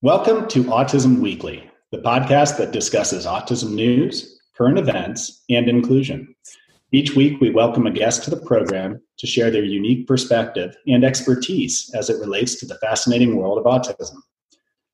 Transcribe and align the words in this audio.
Welcome 0.00 0.48
to 0.48 0.64
Autism 0.64 1.18
Weekly, 1.20 1.70
the 1.92 1.98
podcast 1.98 2.56
that 2.56 2.72
discusses 2.72 3.26
autism 3.26 3.72
news, 3.72 4.40
current 4.56 4.78
events, 4.78 5.44
and 5.50 5.68
inclusion. 5.68 6.34
Each 6.92 7.14
week, 7.14 7.42
we 7.42 7.50
welcome 7.50 7.86
a 7.86 7.90
guest 7.90 8.24
to 8.24 8.30
the 8.30 8.40
program 8.40 9.02
to 9.18 9.26
share 9.26 9.50
their 9.50 9.64
unique 9.64 10.06
perspective 10.06 10.74
and 10.86 11.04
expertise 11.04 11.90
as 11.94 12.08
it 12.08 12.20
relates 12.20 12.54
to 12.60 12.66
the 12.66 12.78
fascinating 12.78 13.36
world 13.36 13.58
of 13.58 13.64
autism. 13.64 14.16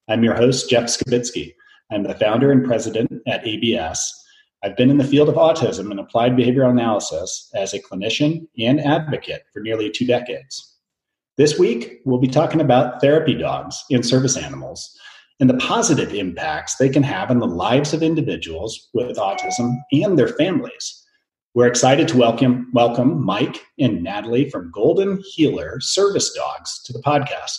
I'm 0.08 0.24
your 0.24 0.34
host, 0.34 0.68
Jeff 0.68 0.86
Skibitsky. 0.86 1.54
I'm 1.92 2.02
the 2.02 2.14
founder 2.14 2.50
and 2.50 2.64
president 2.64 3.22
at 3.28 3.46
ABS. 3.46 4.24
I've 4.64 4.76
been 4.76 4.90
in 4.90 4.98
the 4.98 5.04
field 5.04 5.28
of 5.28 5.36
autism 5.36 5.92
and 5.92 6.00
applied 6.00 6.32
behavioral 6.32 6.70
analysis 6.70 7.50
as 7.54 7.72
a 7.72 7.80
clinician 7.80 8.48
and 8.58 8.80
advocate 8.80 9.42
for 9.52 9.60
nearly 9.60 9.90
two 9.90 10.06
decades. 10.06 10.73
This 11.36 11.58
week, 11.58 12.00
we'll 12.04 12.20
be 12.20 12.28
talking 12.28 12.60
about 12.60 13.00
therapy 13.00 13.34
dogs 13.34 13.82
and 13.90 14.06
service 14.06 14.36
animals 14.36 14.96
and 15.40 15.50
the 15.50 15.56
positive 15.56 16.14
impacts 16.14 16.76
they 16.76 16.88
can 16.88 17.02
have 17.02 17.28
on 17.28 17.40
the 17.40 17.46
lives 17.46 17.92
of 17.92 18.04
individuals 18.04 18.88
with 18.94 19.16
autism 19.16 19.74
and 19.90 20.16
their 20.16 20.28
families. 20.28 21.04
We're 21.52 21.66
excited 21.66 22.06
to 22.08 22.16
welcome, 22.16 22.70
welcome 22.72 23.20
Mike 23.24 23.60
and 23.80 24.00
Natalie 24.00 24.48
from 24.48 24.70
Golden 24.70 25.20
Healer 25.32 25.80
Service 25.80 26.32
Dogs 26.32 26.80
to 26.84 26.92
the 26.92 27.02
podcast. 27.02 27.58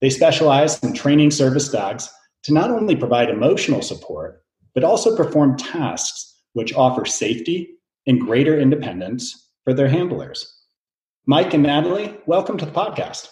They 0.00 0.10
specialize 0.10 0.82
in 0.82 0.92
training 0.92 1.30
service 1.30 1.68
dogs 1.68 2.10
to 2.42 2.52
not 2.52 2.72
only 2.72 2.96
provide 2.96 3.30
emotional 3.30 3.82
support, 3.82 4.42
but 4.74 4.82
also 4.82 5.16
perform 5.16 5.56
tasks 5.56 6.40
which 6.54 6.74
offer 6.74 7.04
safety 7.04 7.68
and 8.08 8.20
greater 8.20 8.58
independence 8.58 9.48
for 9.62 9.72
their 9.72 9.88
handlers. 9.88 10.55
Mike 11.28 11.54
and 11.54 11.64
Natalie, 11.64 12.16
welcome 12.26 12.56
to 12.56 12.64
the 12.64 12.70
podcast. 12.70 13.28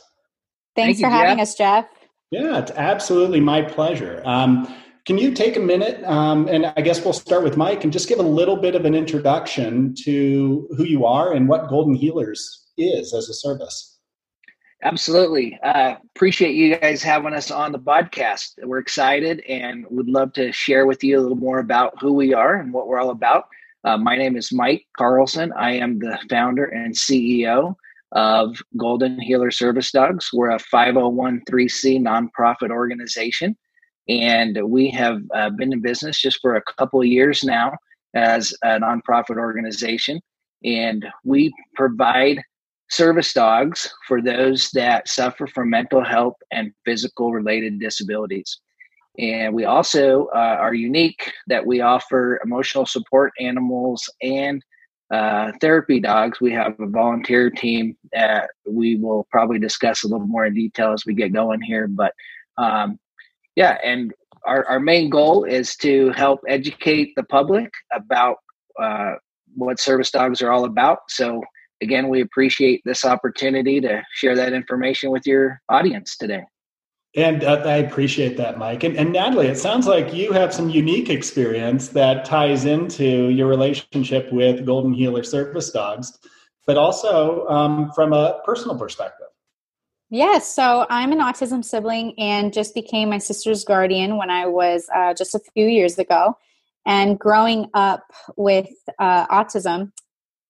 Thanks 0.75 0.99
Thank 0.99 1.01
for 1.01 1.07
you, 1.07 1.13
having 1.13 1.37
Jeff. 1.37 1.43
us, 1.43 1.55
Jeff. 1.55 1.87
Yeah, 2.33 2.59
it's 2.59 2.73
absolutely 2.73 3.39
my 3.39 3.63
pleasure. 3.63 4.21
Um, 4.25 4.67
can 5.07 5.17
you 5.17 5.33
take 5.33 5.57
a 5.57 5.61
minute, 5.61 6.03
um, 6.03 6.49
and 6.49 6.67
I 6.77 6.81
guess 6.81 7.05
we'll 7.05 7.13
start 7.13 7.45
with 7.45 7.57
Mike, 7.57 7.85
and 7.85 7.93
just 7.93 8.09
give 8.09 8.19
a 8.19 8.23
little 8.23 8.57
bit 8.57 8.75
of 8.75 8.85
an 8.85 8.97
introduction 8.97 9.95
to 10.03 10.67
who 10.77 10.83
you 10.83 11.07
are 11.07 11.35
and 11.35 11.49
what 11.49 11.69
Golden 11.69 11.95
Healers 11.95 12.67
is 12.77 13.15
as 13.15 13.29
a 13.29 13.35
service? 13.35 14.01
Absolutely. 14.83 15.57
Uh, 15.63 15.95
appreciate 16.17 16.57
you 16.57 16.77
guys 16.77 17.01
having 17.01 17.33
us 17.33 17.53
on 17.53 17.71
the 17.71 17.79
podcast. 17.79 18.55
We're 18.65 18.79
excited 18.79 19.41
and 19.49 19.87
would 19.91 20.09
love 20.09 20.33
to 20.33 20.51
share 20.51 20.87
with 20.87 21.05
you 21.05 21.21
a 21.21 21.23
little 21.23 21.37
more 21.37 21.61
about 21.61 21.95
who 22.01 22.13
we 22.13 22.35
are 22.35 22.57
and 22.57 22.73
what 22.73 22.89
we're 22.89 22.99
all 22.99 23.11
about. 23.11 23.45
Uh, 23.85 23.99
my 23.99 24.17
name 24.17 24.35
is 24.35 24.51
Mike 24.51 24.87
Carlson. 24.97 25.53
I 25.53 25.73
am 25.73 25.99
the 25.99 26.19
founder 26.31 26.65
and 26.65 26.95
CEO 26.95 27.75
of 28.13 28.57
Golden 28.79 29.21
Healer 29.21 29.51
Service 29.51 29.93
Dogs. 29.93 30.31
We're 30.33 30.53
a 30.53 30.59
501c 30.59 32.01
nonprofit 32.01 32.71
organization, 32.71 33.55
and 34.09 34.59
we 34.65 34.91
have 34.91 35.21
uh, 35.35 35.51
been 35.51 35.75
in 35.75 35.83
business 35.83 36.19
just 36.19 36.41
for 36.41 36.57
a 36.57 36.63
couple 36.79 37.05
years 37.05 37.45
now 37.45 37.73
as 38.15 38.55
a 38.63 38.81
nonprofit 38.81 39.37
organization. 39.37 40.19
And 40.65 41.05
we 41.23 41.53
provide 41.75 42.43
service 42.89 43.35
dogs 43.35 43.93
for 44.09 44.23
those 44.23 44.71
that 44.71 45.09
suffer 45.09 45.47
from 45.47 45.69
mental 45.69 46.03
health 46.03 46.37
and 46.53 46.73
physical 46.87 47.33
related 47.33 47.79
disabilities. 47.81 48.61
And 49.19 49.55
we 49.55 49.65
also 49.65 50.27
uh, 50.35 50.57
are 50.61 50.75
unique 50.75 51.31
that 51.47 51.65
we 51.65 51.81
offer 51.81 52.41
emotional 52.45 52.85
support 52.85 53.33
animals 53.39 54.11
and 54.23 54.63
uh, 55.11 55.53
therapy 55.61 56.01
dogs, 56.01 56.41
we 56.41 56.53
have 56.53 56.75
a 56.81 56.87
volunteer 56.87 57.51
team 57.51 57.97
that 58.13 58.51
we 58.69 58.97
will 58.97 59.27
probably 59.31 59.59
discuss 59.59 60.03
a 60.03 60.09
little 60.09 60.27
more 60.27 60.47
in 60.47 60.55
detail 60.55 60.93
as 60.93 61.05
we 61.07 61.15
get 61.15 61.33
going 61.33 61.61
here. 61.61 61.87
But 61.87 62.13
um, 62.57 62.99
yeah, 63.55 63.79
and 63.85 64.13
our, 64.47 64.65
our 64.67 64.81
main 64.81 65.11
goal 65.11 65.45
is 65.45 65.77
to 65.77 66.11
help 66.11 66.41
educate 66.49 67.13
the 67.17 67.23
public 67.25 67.71
about 67.93 68.37
uh, 68.81 69.15
what 69.55 69.79
service 69.79 70.11
dogs 70.11 70.43
are 70.43 70.51
all 70.51 70.65
about. 70.65 70.99
So, 71.09 71.43
again, 71.81 72.09
we 72.09 72.21
appreciate 72.21 72.83
this 72.85 73.05
opportunity 73.05 73.81
to 73.83 74.03
share 74.15 74.35
that 74.37 74.53
information 74.53 75.11
with 75.11 75.27
your 75.27 75.61
audience 75.69 76.17
today. 76.17 76.45
And 77.17 77.45
uh, 77.45 77.63
I 77.65 77.77
appreciate 77.77 78.37
that, 78.39 78.59
Mike. 78.59 78.83
And, 78.83 78.97
and, 78.97 79.13
Natalie, 79.13 79.47
it 79.47 79.57
sounds 79.57 79.87
like 79.87 80.13
you 80.13 80.33
have 80.33 80.53
some 80.53 80.69
unique 80.69 81.11
experience 81.11 81.89
that 81.91 82.25
ties 82.25 82.65
into 82.65 83.29
your 83.29 83.47
relationship 83.47 84.33
with 84.33 84.67
Golden 84.67 84.93
Healer 84.93 85.23
service 85.23 85.71
dogs, 85.71 86.19
but 86.67 86.77
also 86.77 87.47
um, 87.47 87.93
from 87.95 88.13
a 88.13 88.41
personal 88.45 88.77
perspective. 88.77 89.29
Yes, 90.11 90.53
so 90.53 90.87
I'm 90.91 91.13
an 91.13 91.21
autism 91.21 91.65
sibling 91.65 92.15
and 92.19 92.53
just 92.53 92.75
became 92.75 93.11
my 93.11 93.19
sister's 93.19 93.65
guardian 93.65 94.17
when 94.17 94.31
I 94.31 94.47
was 94.47 94.89
uh, 94.95 95.15
just 95.15 95.35
a 95.35 95.41
few 95.55 95.67
years 95.67 95.99
ago. 95.99 96.37
And 96.85 97.19
growing 97.19 97.71
up 97.75 98.05
with 98.37 98.69
uh, 98.99 99.27
autism, 99.29 99.93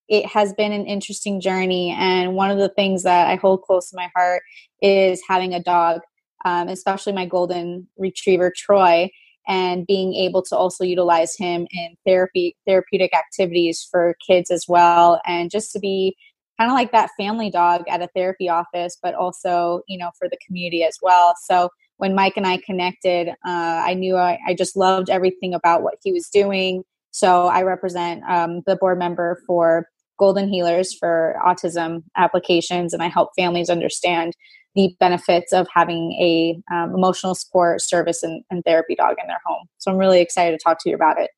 it 0.09 0.27
has 0.27 0.53
been 0.55 0.73
an 0.73 0.87
interesting 0.87 1.41
journey. 1.41 1.95
And 1.97 2.35
one 2.35 2.51
of 2.51 2.59
the 2.59 2.69
things 2.71 3.05
that 3.05 3.29
I 3.29 3.37
hold 3.37 3.63
close 3.63 3.91
to 3.91 3.97
my 3.97 4.11
heart 4.17 4.43
is 4.83 5.23
having 5.29 5.55
a 5.55 5.63
dog 5.63 6.01
um, 6.45 6.69
especially 6.69 7.13
my 7.13 7.27
golden 7.27 7.89
retriever 7.99 8.53
Troy, 8.55 9.11
and 9.47 9.87
being 9.87 10.15
able 10.15 10.43
to 10.43 10.57
also 10.57 10.85
utilize 10.85 11.37
him 11.37 11.67
in 11.71 11.97
therapy 12.07 12.57
therapeutic 12.67 13.15
activities 13.15 13.87
for 13.91 14.17
kids 14.27 14.51
as 14.51 14.65
well, 14.69 15.21
and 15.27 15.51
just 15.51 15.73
to 15.73 15.79
be 15.79 16.17
kind 16.59 16.71
of 16.71 16.75
like 16.75 16.93
that 16.93 17.11
family 17.19 17.51
dog 17.51 17.83
at 17.89 18.03
a 18.03 18.09
therapy 18.15 18.49
office, 18.49 18.97
but 19.03 19.15
also 19.15 19.83
you 19.89 19.99
know 19.99 20.11
for 20.19 20.29
the 20.29 20.39
community 20.47 20.83
as 20.83 20.99
well. 21.03 21.35
So 21.45 21.71
when 21.99 22.15
Mike 22.15 22.37
and 22.37 22.47
I 22.47 22.59
connected, 22.59 23.29
uh, 23.29 23.83
I 23.87 23.95
knew 23.95 24.17
I, 24.17 24.39
I, 24.49 24.55
just 24.55 24.77
loved 24.77 25.09
everything 25.09 25.55
about 25.55 25.83
what 25.83 25.95
he 26.03 26.13
was 26.13 26.29
doing. 26.29 26.83
So 27.13 27.47
I 27.47 27.63
represent 27.63 28.25
um, 28.29 28.63
the 28.67 28.75
board 28.75 28.99
member 28.99 29.41
for 29.47 29.87
Golden 30.19 30.49
Healers 30.49 30.93
for 30.99 31.37
autism 31.47 32.03
applications, 32.17 32.93
and 32.93 33.03
I 33.03 33.09
help 33.09 33.31
families 33.37 33.71
understand 33.71 34.35
the 34.75 34.95
benefits 34.99 35.53
of 35.53 35.67
having 35.73 36.13
a 36.13 36.61
um, 36.75 36.95
emotional 36.95 37.35
support 37.35 37.81
service 37.81 38.23
and, 38.23 38.43
and, 38.51 38.65
therapy 38.65 38.95
dog 38.95 39.17
in 39.21 39.29
their 39.29 39.41
home. 39.47 39.67
So 39.79 39.91
I'm 39.91 39.99
really 39.99 40.21
excited 40.21 40.59
to 40.59 40.63
talk 40.63 40.79
to 40.83 40.89
you 40.89 40.95
about 40.95 41.19
it. 41.19 41.31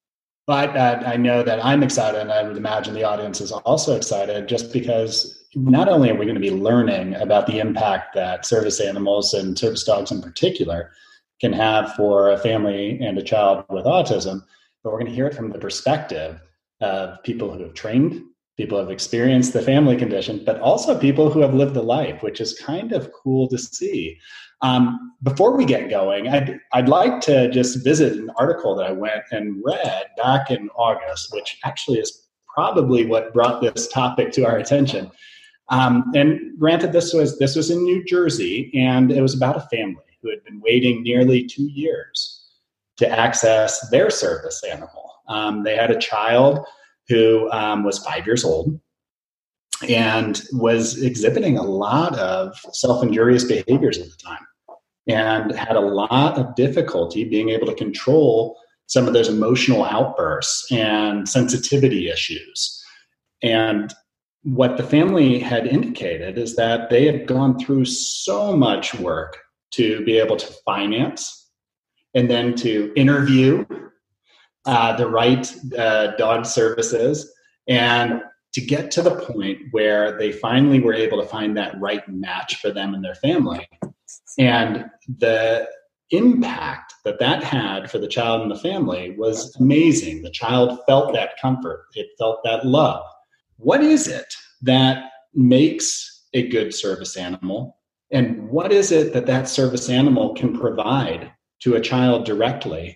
Well, 0.49 0.59
I, 0.59 1.13
I, 1.13 1.17
know 1.17 1.43
that 1.43 1.65
I'm 1.65 1.83
excited, 1.83 2.21
and 2.21 2.33
I 2.33 2.45
would 2.45 2.57
imagine 2.57 2.95
the 2.95 3.05
audience 3.05 3.41
is 3.41 3.51
also 3.51 3.97
excited, 3.97 4.49
just 4.49 4.73
because 4.73 5.45
not 5.55 5.89
only 5.89 6.11
are 6.11 6.15
we 6.15 6.25
going 6.25 6.37
to 6.37 6.41
be 6.41 6.53
learning 6.53 7.15
about 7.15 7.47
the 7.47 7.59
impact 7.59 8.15
that 8.15 8.47
service 8.47 8.81
animals 8.81 9.35
and 9.35 9.59
service 9.59 9.83
dogs 9.83 10.13
in 10.13 10.23
particular 10.23 10.93
can 11.41 11.53
have 11.53 11.95
for 11.95 12.31
a 12.31 12.39
family 12.39 12.99
and 13.01 13.19
a 13.19 13.23
child 13.23 13.65
with 13.69 13.87
autism, 13.87 14.41
but 14.83 14.93
we're 14.93 15.01
going 15.01 15.11
to 15.11 15.15
hear 15.15 15.27
it 15.27 15.35
from 15.35 15.51
the 15.51 15.59
perspective 15.59 16.41
of 16.81 17.23
people 17.25 17.53
who 17.53 17.63
have 17.63 17.75
trained 17.75 18.23
people 18.57 18.79
have 18.79 18.91
experienced 18.91 19.53
the 19.53 19.63
family 19.63 19.97
condition, 19.97 20.43
but 20.45 20.61
also 20.61 20.99
people 20.99 21.31
who 21.31 21.41
have 21.41 21.55
lived 21.55 21.75
the 21.75 21.83
life, 21.83 22.23
which 22.23 22.41
is 22.41 22.59
kind 22.59 22.93
of 22.93 23.13
cool 23.13 23.49
to 23.49 23.59
see. 23.59 24.19
Um, 24.63 25.13
before 25.23 25.57
we 25.57 25.67
get 25.67 25.91
going, 25.91 26.29
I'd, 26.29 26.59
I'd 26.73 26.89
like 26.89 27.21
to 27.23 27.51
just 27.51 27.85
visit 27.85 28.15
an 28.15 28.31
article 28.37 28.75
that 28.77 28.87
I 28.87 28.93
went 28.93 29.23
and 29.31 29.63
read 29.63 30.05
back 30.17 30.51
in 30.51 30.71
August, 30.77 31.35
which 31.35 31.59
actually 31.65 31.99
is 31.99 32.27
probably 32.55 33.05
what 33.05 33.35
brought 33.35 33.61
this 33.61 33.87
topic 33.89 34.33
to 34.33 34.47
our 34.47 34.57
attention. 34.57 35.11
Um, 35.69 36.05
and 36.15 36.59
granted, 36.59 36.93
this 36.93 37.13
was 37.13 37.39
this 37.39 37.57
was 37.57 37.71
in 37.71 37.83
New 37.83 38.05
Jersey, 38.05 38.71
and 38.75 39.11
it 39.11 39.21
was 39.21 39.35
about 39.35 39.57
a 39.57 39.77
family 39.77 40.05
who 40.23 40.31
had 40.31 40.43
been 40.45 40.61
waiting 40.61 41.03
nearly 41.03 41.45
two 41.45 41.69
years 41.69 42.45
to 42.97 43.09
access 43.09 43.89
their 43.91 44.09
service 44.09 44.63
animal. 44.65 45.13
Um, 45.29 45.65
they 45.65 45.77
had 45.77 45.91
a 45.91 45.99
child 45.99 46.65
who 47.09 47.51
um, 47.53 47.85
was 47.85 47.99
five 47.99 48.27
years 48.27 48.45
old 48.45 48.81
and 49.89 50.43
was 50.53 51.03
exhibiting 51.03 51.59
a 51.59 51.63
lot 51.63 52.19
of 52.19 52.59
self 52.73 53.03
injurious 53.03 53.45
behaviors 53.45 53.99
at 53.99 54.07
the 54.07 54.17
time 54.17 54.47
and 55.07 55.53
had 55.53 55.77
a 55.77 55.81
lot 55.81 56.39
of 56.39 56.55
difficulty 56.55 57.25
being 57.25 57.51
able 57.51 57.67
to 57.67 57.75
control 57.75 58.59
some 58.87 59.07
of 59.07 59.13
those 59.13 59.29
emotional 59.29 59.85
outbursts 59.85 60.71
and 60.73 61.29
sensitivity 61.29 62.09
issues. 62.09 62.83
And 63.43 63.93
what 64.43 64.77
the 64.77 64.83
family 64.83 65.39
had 65.39 65.67
indicated 65.67 66.39
is 66.39 66.57
that 66.57 66.89
they 66.89 67.05
had 67.05 67.27
gone 67.27 67.59
through 67.59 67.85
so 67.85 68.57
much 68.57 68.95
work 68.95 69.39
to 69.73 70.05
be 70.05 70.19
able 70.19 70.37
to 70.37 70.55
finance 70.65 71.51
and 72.15 72.31
then 72.31 72.55
to 72.55 72.93
interview 72.97 73.65
uh, 74.67 74.97
the 74.97 75.09
right 75.09 75.53
uh, 75.79 76.17
dog 76.17 76.47
services, 76.47 77.33
and 77.69 78.23
to 78.53 78.61
get 78.61 78.91
to 78.91 79.03
the 79.03 79.17
point 79.17 79.59
where 79.71 80.17
they 80.19 80.33
finally 80.33 80.81
were 80.81 80.95
able 80.95 81.21
to 81.21 81.29
find 81.29 81.57
that 81.57 81.79
right 81.81 82.07
match 82.09 82.57
for 82.61 82.71
them 82.71 82.95
and 82.95 83.05
their 83.05 83.15
family. 83.15 83.69
And 84.39 84.87
the 85.19 85.69
impact 86.11 86.95
that 87.05 87.19
that 87.19 87.43
had 87.43 87.91
for 87.91 87.99
the 87.99 88.09
child 88.09 88.43
and 88.43 88.51
the 88.51 88.59
family 88.59 89.15
was 89.19 89.55
amazing. 89.57 90.23
The 90.23 90.31
child 90.31 90.79
felt 90.87 91.13
that 91.15 91.41
comfort, 91.41 91.87
it 91.95 92.07
felt 92.19 92.41
that 92.45 92.65
love. 92.65 93.05
What 93.57 93.83
is 93.83 94.07
it 94.07 94.33
that 94.63 95.11
makes 95.35 96.25
a 96.33 96.49
good 96.49 96.75
service 96.75 97.17
animal 97.17 97.77
and 98.11 98.49
what 98.49 98.73
is 98.73 98.93
it 98.93 99.13
that 99.15 99.27
that 99.27 99.49
service 99.49 99.89
animal 99.89 100.35
can 100.35 100.57
provide 100.57 101.33
to 101.61 101.75
a 101.75 101.81
child 101.81 102.25
directly 102.25 102.96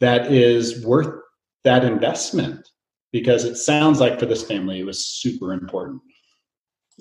that 0.00 0.32
is 0.32 0.84
worth 0.84 1.20
that 1.64 1.84
investment 1.84 2.68
because 3.12 3.44
it 3.44 3.56
sounds 3.56 4.00
like 4.00 4.18
for 4.18 4.26
this 4.26 4.42
family 4.42 4.80
it 4.80 4.86
was 4.86 5.06
super 5.06 5.52
important. 5.52 6.00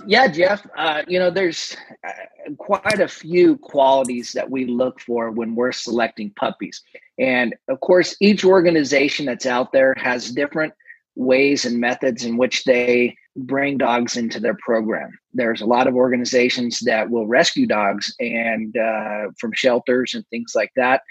Yeah 0.07 0.27
jeff 0.27 0.65
uh, 0.77 1.03
you 1.07 1.19
know 1.19 1.29
there's 1.29 1.75
uh, 2.07 2.53
quite 2.57 2.99
a 2.99 3.07
few 3.07 3.57
qualities 3.57 4.31
that 4.31 4.49
we 4.49 4.65
look 4.65 4.99
for 4.99 5.31
when 5.31 5.55
we're 5.55 5.71
selecting 5.71 6.31
puppies. 6.35 6.81
And 7.19 7.55
of 7.69 7.79
course 7.81 8.15
each 8.19 8.43
organization 8.43 9.25
that's 9.25 9.45
out 9.45 9.71
there 9.71 9.93
has 9.97 10.31
different 10.31 10.73
ways 11.15 11.65
and 11.65 11.79
methods 11.79 12.25
in 12.25 12.37
which 12.37 12.63
they 12.63 13.15
bring 13.35 13.77
dogs 13.77 14.17
into 14.17 14.39
their 14.39 14.55
program. 14.55 15.11
There's 15.33 15.61
a 15.61 15.65
lot 15.65 15.87
of 15.87 15.95
organizations 15.95 16.79
that 16.81 17.09
will 17.09 17.27
rescue 17.27 17.65
dogs 17.65 18.13
and 18.19 18.75
uh, 18.77 19.31
from 19.39 19.51
shelters 19.53 20.13
and 20.13 20.25
things 20.27 20.53
like 20.55 20.71
that, 20.75 21.01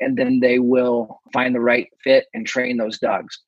and 0.00 0.16
then 0.16 0.40
they 0.40 0.58
will 0.58 1.20
find 1.32 1.54
the 1.54 1.60
right 1.60 1.88
fit 2.02 2.26
and 2.34 2.46
train 2.46 2.76
those 2.76 2.98
dogs. 2.98 3.38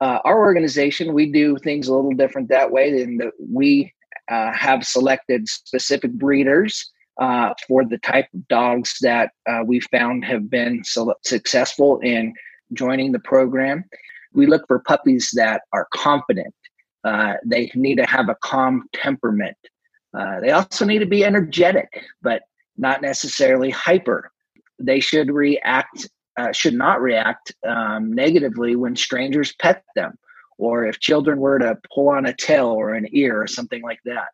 Uh, 0.00 0.18
our 0.24 0.40
organization, 0.40 1.12
we 1.12 1.30
do 1.30 1.56
things 1.58 1.88
a 1.88 1.94
little 1.94 2.12
different 2.12 2.48
that 2.48 2.70
way. 2.70 3.02
In 3.02 3.18
that 3.18 3.32
we 3.38 3.92
uh, 4.30 4.52
have 4.52 4.84
selected 4.86 5.48
specific 5.48 6.12
breeders 6.12 6.90
uh, 7.20 7.52
for 7.68 7.84
the 7.84 7.98
type 7.98 8.26
of 8.32 8.48
dogs 8.48 8.96
that 9.02 9.30
uh, 9.48 9.62
we 9.66 9.80
found 9.80 10.24
have 10.24 10.48
been 10.48 10.82
so 10.84 11.12
successful 11.24 11.98
in 12.00 12.32
joining 12.72 13.12
the 13.12 13.18
program. 13.20 13.84
We 14.32 14.46
look 14.46 14.66
for 14.66 14.80
puppies 14.86 15.30
that 15.34 15.62
are 15.72 15.86
confident. 15.92 16.54
Uh, 17.04 17.34
they 17.44 17.70
need 17.74 17.96
to 17.96 18.06
have 18.06 18.28
a 18.28 18.36
calm 18.42 18.88
temperament. 18.94 19.56
Uh, 20.16 20.40
they 20.40 20.50
also 20.50 20.84
need 20.84 21.00
to 21.00 21.06
be 21.06 21.24
energetic, 21.24 21.88
but 22.22 22.42
not 22.76 23.02
necessarily 23.02 23.70
hyper. 23.70 24.30
They 24.80 25.00
should 25.00 25.30
react, 25.30 26.08
uh, 26.36 26.52
should 26.52 26.74
not 26.74 27.00
react 27.00 27.52
um, 27.66 28.12
negatively 28.12 28.76
when 28.76 28.96
strangers 28.96 29.54
pet 29.60 29.84
them, 29.94 30.18
or 30.58 30.84
if 30.86 30.98
children 31.00 31.38
were 31.38 31.58
to 31.58 31.78
pull 31.94 32.08
on 32.08 32.26
a 32.26 32.34
tail 32.34 32.68
or 32.68 32.94
an 32.94 33.06
ear 33.12 33.40
or 33.40 33.46
something 33.46 33.82
like 33.82 34.00
that. 34.04 34.28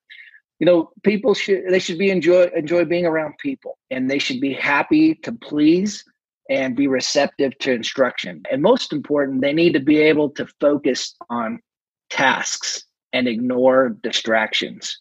You 0.59 0.67
know, 0.67 0.91
people 1.03 1.35
should 1.35 1.65
they 1.69 1.79
should 1.79 1.99
be 1.99 2.11
enjoy 2.11 2.45
enjoy 2.55 2.85
being 2.85 3.07
around 3.07 3.35
people, 3.39 3.79
and 3.91 4.09
they 4.09 4.19
should 4.19 4.41
be 4.41 4.55
happy 4.55 5.15
to 5.17 5.33
please 5.33 6.05
and 6.49 6.77
be 6.77 6.87
receptive 6.87 7.59
to 7.59 7.73
instruction. 7.73 8.43
And 8.51 8.63
most 8.63 8.93
important, 8.93 9.41
they 9.41 9.53
need 9.53 9.73
to 9.73 9.81
be 9.81 9.99
able 9.99 10.31
to 10.31 10.47
focus 10.61 11.15
on 11.29 11.61
tasks 12.09 12.85
and 13.13 13.27
ignore 13.27 13.97
distractions 14.03 14.99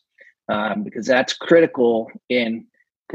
um, 0.50 0.84
because 0.84 1.06
that's 1.06 1.34
critical 1.34 2.10
in 2.30 2.66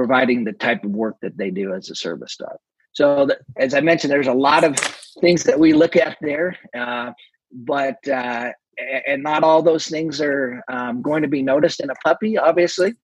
providing 0.01 0.45
the 0.45 0.53
type 0.55 0.83
of 0.83 0.93
work 0.93 1.15
that 1.21 1.37
they 1.37 1.51
do 1.51 1.75
as 1.75 1.91
a 1.91 1.95
service 1.95 2.35
dog. 2.35 2.57
So, 2.93 3.27
the, 3.27 3.39
as 3.59 3.75
I 3.75 3.81
mentioned, 3.81 4.11
there's 4.11 4.29
a 4.29 4.33
lot 4.33 4.65
of 4.65 4.79
things 5.21 5.45
that 5.45 5.61
we 5.61 5.75
look 5.75 5.95
at 5.95 6.17
there, 6.23 6.57
uh, 6.75 7.13
but 7.53 7.99
uh, 8.09 8.53
and 9.07 9.23
not 9.23 9.45
all 9.45 9.61
those 9.61 9.89
things 9.89 10.19
are 10.23 10.63
um, 10.73 11.03
going 11.03 11.21
to 11.21 11.29
be 11.29 11.43
noticed 11.43 11.81
in 11.81 11.91
a 11.91 11.95
puppy, 11.97 12.39
obviously. 12.39 12.95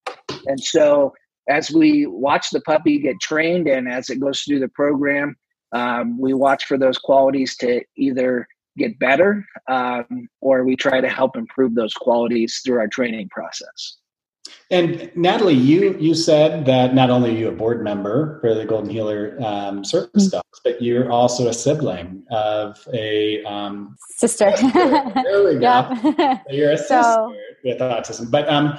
And 0.47 0.59
so, 0.59 1.13
as 1.51 1.71
we 1.71 2.07
watch 2.07 2.49
the 2.49 2.63
puppy 2.63 2.99
get 2.99 3.21
trained 3.21 3.69
and 3.69 3.87
as 3.87 4.09
it 4.09 4.19
goes 4.19 4.41
through 4.41 4.61
the 4.61 4.69
program, 4.69 5.37
um, 5.73 6.19
we 6.19 6.33
watch 6.33 6.65
for 6.65 6.79
those 6.79 6.97
qualities 6.97 7.57
to 7.59 7.83
either 7.99 8.49
get 8.79 8.99
better 8.99 9.45
um, 9.69 10.29
or 10.41 10.65
we 10.65 10.77
try 10.77 11.03
to 11.03 11.11
help 11.11 11.37
improve 11.37 11.75
those 11.75 11.93
qualities 11.93 12.63
through 12.65 12.79
our 12.79 12.89
training 12.89 13.29
process. 13.29 13.99
And 14.71 15.11
Natalie, 15.15 15.55
you 15.55 15.97
you 15.99 16.15
said 16.15 16.67
that 16.67 16.95
not 16.95 17.11
only 17.11 17.31
are 17.31 17.39
you 17.39 17.49
a 17.49 17.53
board 17.53 17.83
member 17.83 18.41
for 18.41 18.55
the 18.55 18.65
Golden 18.65 18.91
Healer 18.91 19.37
um, 19.41 19.85
service 19.85 20.29
mm-hmm. 20.29 20.37
dogs, 20.37 20.61
but 20.65 20.83
you're 20.83 21.11
also 21.11 21.49
a 21.49 21.55
sibling 21.55 22.25
of 22.31 22.77
a 22.93 23.45
um, 23.45 23.97
sister. 24.17 24.53
There 24.63 25.45
we 25.45 25.59
go. 25.59 26.43
You're 26.51 26.73
a 26.73 26.79
sister 26.79 27.03
so, 27.03 27.35
with 27.65 27.79
autism. 27.79 28.31
But 28.31 28.49
um, 28.49 28.79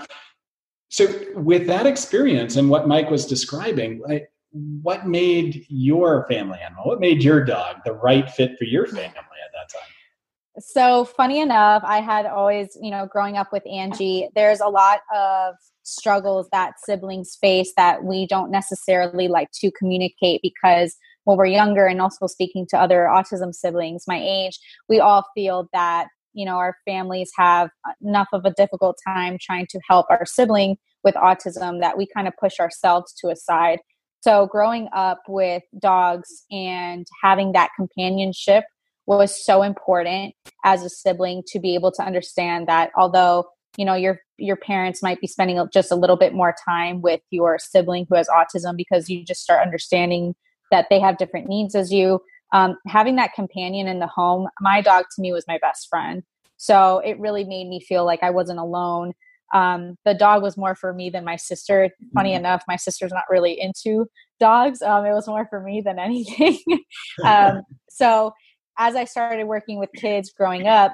so, 0.89 1.07
with 1.35 1.67
that 1.67 1.85
experience 1.85 2.55
and 2.55 2.69
what 2.69 2.87
Mike 2.87 3.09
was 3.09 3.25
describing, 3.25 4.01
like, 4.07 4.29
what 4.51 5.07
made 5.07 5.65
your 5.69 6.25
family 6.29 6.59
animal, 6.59 6.85
what 6.85 6.99
made 6.99 7.23
your 7.23 7.43
dog 7.43 7.77
the 7.85 7.93
right 7.93 8.29
fit 8.29 8.57
for 8.57 8.63
your 8.63 8.85
family 8.85 9.03
at 9.05 9.51
that 9.53 9.69
time? 9.71 9.89
So, 10.59 11.05
funny 11.05 11.39
enough, 11.39 11.83
I 11.85 12.01
had 12.01 12.25
always, 12.25 12.75
you 12.81 12.89
know, 12.89 13.05
growing 13.05 13.37
up 13.37 13.51
with 13.51 13.63
Angie, 13.67 14.27
there's 14.33 14.59
a 14.59 14.67
lot 14.67 15.01
of 15.15 15.53
struggles 15.83 16.47
that 16.51 16.73
siblings 16.83 17.37
face 17.39 17.73
that 17.77 18.03
we 18.03 18.25
don't 18.25 18.49
necessarily 18.51 19.27
like 19.27 19.49
to 19.53 19.71
communicate 19.71 20.41
because 20.41 20.97
when 21.25 21.37
we're 21.37 21.45
younger 21.45 21.85
and 21.85 22.01
also 22.01 22.25
speaking 22.25 22.65
to 22.69 22.77
other 22.77 23.07
autism 23.09 23.53
siblings 23.53 24.05
my 24.07 24.19
age, 24.19 24.59
we 24.89 24.99
all 24.99 25.25
feel 25.35 25.69
that 25.73 26.07
you 26.33 26.45
know 26.45 26.57
our 26.57 26.75
families 26.85 27.31
have 27.37 27.69
enough 28.01 28.27
of 28.33 28.43
a 28.43 28.51
difficult 28.51 28.97
time 29.05 29.37
trying 29.39 29.67
to 29.69 29.79
help 29.87 30.07
our 30.09 30.25
sibling 30.25 30.75
with 31.03 31.13
autism 31.15 31.81
that 31.81 31.97
we 31.97 32.07
kind 32.15 32.27
of 32.27 32.33
push 32.39 32.59
ourselves 32.59 33.13
to 33.13 33.29
a 33.29 33.35
side. 33.35 33.79
So 34.21 34.47
growing 34.47 34.89
up 34.93 35.21
with 35.27 35.63
dogs 35.79 36.45
and 36.49 37.05
having 37.21 37.51
that 37.51 37.69
companionship 37.77 38.63
was 39.07 39.43
so 39.43 39.63
important 39.63 40.35
as 40.65 40.83
a 40.83 40.89
sibling 40.89 41.41
to 41.47 41.59
be 41.59 41.73
able 41.75 41.91
to 41.91 42.03
understand 42.03 42.67
that 42.67 42.91
although 42.95 43.45
you 43.77 43.85
know 43.85 43.95
your 43.95 44.19
your 44.37 44.55
parents 44.57 45.01
might 45.01 45.21
be 45.21 45.27
spending 45.27 45.65
just 45.73 45.91
a 45.91 45.95
little 45.95 46.17
bit 46.17 46.33
more 46.33 46.53
time 46.65 47.01
with 47.01 47.21
your 47.31 47.57
sibling 47.57 48.05
who 48.09 48.15
has 48.15 48.27
autism 48.27 48.75
because 48.75 49.09
you 49.09 49.23
just 49.23 49.41
start 49.41 49.65
understanding 49.65 50.35
that 50.71 50.87
they 50.89 50.99
have 50.99 51.17
different 51.17 51.47
needs 51.47 51.73
as 51.73 51.91
you 51.91 52.19
um, 52.53 52.77
having 52.87 53.15
that 53.17 53.33
companion 53.33 53.87
in 53.87 53.99
the 53.99 54.07
home 54.07 54.47
my 54.61 54.81
dog 54.81 55.05
to 55.15 55.21
me 55.21 55.31
was 55.31 55.45
my 55.47 55.57
best 55.61 55.87
friend. 55.89 56.23
So 56.57 56.99
it 56.99 57.19
really 57.19 57.43
made 57.43 57.67
me 57.67 57.79
feel 57.79 58.05
like 58.05 58.23
i 58.23 58.29
wasn't 58.29 58.59
alone. 58.59 59.13
Um, 59.53 59.95
the 60.03 60.13
dog 60.13 60.41
was 60.43 60.57
more 60.57 60.75
for 60.75 60.93
me 60.93 61.09
than 61.09 61.23
my 61.23 61.35
sister. 61.35 61.89
Funny 62.13 62.31
mm-hmm. 62.31 62.39
enough 62.39 62.63
my 62.67 62.75
sister's 62.75 63.11
not 63.11 63.23
really 63.29 63.59
into 63.59 64.07
dogs. 64.39 64.81
Um, 64.81 65.05
it 65.05 65.13
was 65.13 65.27
more 65.27 65.47
for 65.49 65.61
me 65.61 65.81
than 65.81 65.99
anything. 65.99 66.59
Um, 67.25 67.63
so 67.89 68.31
as 68.77 68.95
i 68.95 69.03
started 69.03 69.45
working 69.45 69.79
with 69.79 69.89
kids 69.95 70.31
growing 70.31 70.67
up 70.67 70.93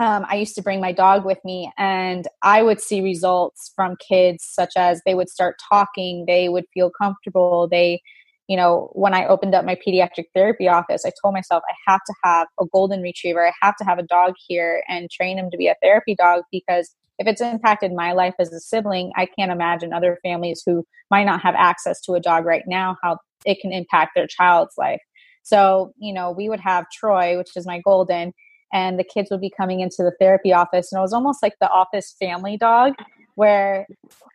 um, 0.00 0.24
I 0.28 0.36
used 0.36 0.54
to 0.54 0.62
bring 0.62 0.80
my 0.80 0.92
dog 0.92 1.24
with 1.24 1.38
me, 1.44 1.72
and 1.76 2.24
I 2.42 2.62
would 2.62 2.80
see 2.80 3.00
results 3.00 3.72
from 3.74 3.96
kids 3.96 4.44
such 4.48 4.74
as 4.76 5.02
they 5.04 5.14
would 5.16 5.28
start 5.28 5.56
talking, 5.68 6.24
they 6.24 6.48
would 6.48 6.66
feel 6.72 6.88
comfortable, 6.88 7.66
they 7.68 8.00
you 8.48 8.56
know, 8.56 8.90
when 8.94 9.12
I 9.12 9.26
opened 9.26 9.54
up 9.54 9.66
my 9.66 9.76
pediatric 9.76 10.24
therapy 10.34 10.68
office, 10.68 11.04
I 11.04 11.12
told 11.22 11.34
myself 11.34 11.62
I 11.68 11.74
have 11.90 12.00
to 12.06 12.14
have 12.24 12.48
a 12.58 12.64
golden 12.72 13.02
retriever. 13.02 13.46
I 13.46 13.52
have 13.60 13.76
to 13.76 13.84
have 13.84 13.98
a 13.98 14.02
dog 14.02 14.34
here 14.46 14.82
and 14.88 15.10
train 15.10 15.38
him 15.38 15.50
to 15.50 15.58
be 15.58 15.68
a 15.68 15.76
therapy 15.82 16.14
dog 16.14 16.44
because 16.50 16.94
if 17.18 17.26
it's 17.26 17.42
impacted 17.42 17.92
my 17.92 18.12
life 18.12 18.34
as 18.38 18.50
a 18.52 18.60
sibling, 18.60 19.12
I 19.16 19.26
can't 19.38 19.52
imagine 19.52 19.92
other 19.92 20.18
families 20.22 20.62
who 20.64 20.86
might 21.10 21.24
not 21.24 21.42
have 21.42 21.54
access 21.56 22.00
to 22.02 22.14
a 22.14 22.20
dog 22.20 22.46
right 22.46 22.64
now, 22.66 22.96
how 23.02 23.18
it 23.44 23.60
can 23.60 23.70
impact 23.70 24.12
their 24.14 24.26
child's 24.26 24.74
life. 24.78 25.00
So, 25.48 25.92
you 25.98 26.12
know, 26.12 26.30
we 26.30 26.48
would 26.48 26.60
have 26.60 26.86
Troy, 26.90 27.38
which 27.38 27.56
is 27.56 27.66
my 27.66 27.80
golden, 27.80 28.32
and 28.72 28.98
the 28.98 29.04
kids 29.04 29.30
would 29.30 29.40
be 29.40 29.52
coming 29.56 29.80
into 29.80 30.02
the 30.02 30.12
therapy 30.20 30.52
office. 30.52 30.92
And 30.92 30.98
it 30.98 31.02
was 31.02 31.14
almost 31.14 31.42
like 31.42 31.54
the 31.58 31.70
office 31.70 32.14
family 32.20 32.58
dog 32.58 32.94
where 33.34 33.86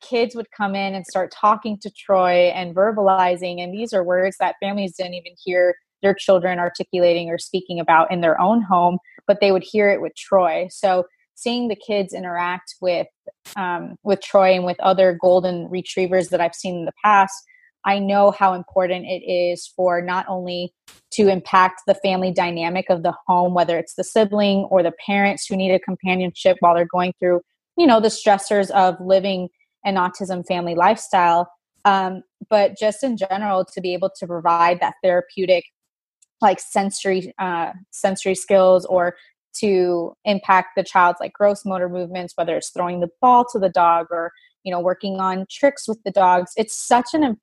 kids 0.02 0.34
would 0.34 0.50
come 0.56 0.76
in 0.76 0.96
and 0.96 1.06
start 1.06 1.32
talking 1.32 1.78
to 1.82 1.92
Troy 1.92 2.48
and 2.56 2.76
verbalizing. 2.76 3.62
And 3.62 3.74
these 3.74 3.94
are 3.94 4.04
words 4.04 4.38
that 4.40 4.56
families 4.62 4.96
didn't 4.96 5.14
even 5.16 5.34
hear 5.44 5.76
their 6.02 6.14
children 6.14 6.58
articulating 6.58 7.30
or 7.30 7.38
speaking 7.38 7.80
about 7.80 8.12
in 8.12 8.22
their 8.22 8.40
own 8.42 8.62
home, 8.62 8.98
but 9.28 9.40
they 9.40 9.52
would 9.52 9.64
hear 9.64 9.90
it 9.92 10.02
with 10.02 10.16
Troy. 10.16 10.68
So 10.72 11.06
seeing 11.36 11.68
the 11.68 11.76
kids 11.76 12.14
interact 12.14 12.76
with 12.82 13.08
um, 13.56 13.98
with 14.04 14.22
Troy 14.22 14.56
and 14.56 14.66
with 14.66 14.80
other 14.80 15.18
golden 15.20 15.70
retrievers 15.70 16.30
that 16.30 16.42
I've 16.42 16.56
seen 16.56 16.78
in 16.78 16.86
the 16.86 16.94
past, 17.04 17.36
I 17.86 18.00
know 18.00 18.32
how 18.32 18.54
important 18.54 19.06
it 19.06 19.24
is 19.24 19.68
for 19.76 20.02
not 20.02 20.26
only 20.30 20.74
to 21.14 21.28
impact 21.28 21.82
the 21.88 21.96
family 21.96 22.32
dynamic 22.32 22.86
of 22.90 23.04
the 23.04 23.14
home, 23.28 23.54
whether 23.54 23.78
it's 23.78 23.96
the 23.96 24.04
sibling 24.04 24.68
or 24.70 24.84
the 24.84 24.94
parents 25.06 25.46
who 25.48 25.56
need 25.56 25.72
a 25.72 25.80
companionship 25.80 26.58
while 26.60 26.76
they're 26.76 26.86
going 26.86 27.14
through 27.20 27.42
you 27.78 27.88
know 27.88 28.00
the 28.00 28.08
stressors 28.08 28.70
of 28.72 28.96
living 29.00 29.50
an 29.86 29.96
autism 29.96 30.46
family 30.46 30.76
lifestyle. 30.76 31.52
Um, 31.86 32.24
but 32.50 32.78
just 32.78 33.04
in 33.04 33.18
general 33.18 33.66
to 33.74 33.82
be 33.82 33.94
able 33.94 34.10
to 34.18 34.28
provide 34.28 34.80
that 34.80 34.96
therapeutic 35.04 35.66
like 36.42 36.60
sensory 36.60 37.34
uh, 37.40 37.74
sensory 37.92 38.36
skills 38.36 38.86
or 38.86 39.16
to 39.56 40.14
impact 40.26 40.70
the 40.76 40.84
child's 40.84 41.20
like 41.20 41.34
gross 41.34 41.64
motor 41.66 41.88
movements 41.90 42.34
whether 42.36 42.58
it's 42.58 42.72
throwing 42.72 43.02
the 43.02 43.10
ball 43.22 43.46
to 43.52 43.60
the 43.60 43.70
dog 43.70 44.08
or 44.10 44.32
you 44.64 44.72
know 44.72 44.80
working 44.80 45.20
on 45.20 45.46
tricks 45.52 45.88
with 45.88 46.02
the 46.04 46.12
dogs 46.12 46.52
it's 46.58 46.76
such 46.76 47.14
an 47.14 47.24
emp- 47.24 47.40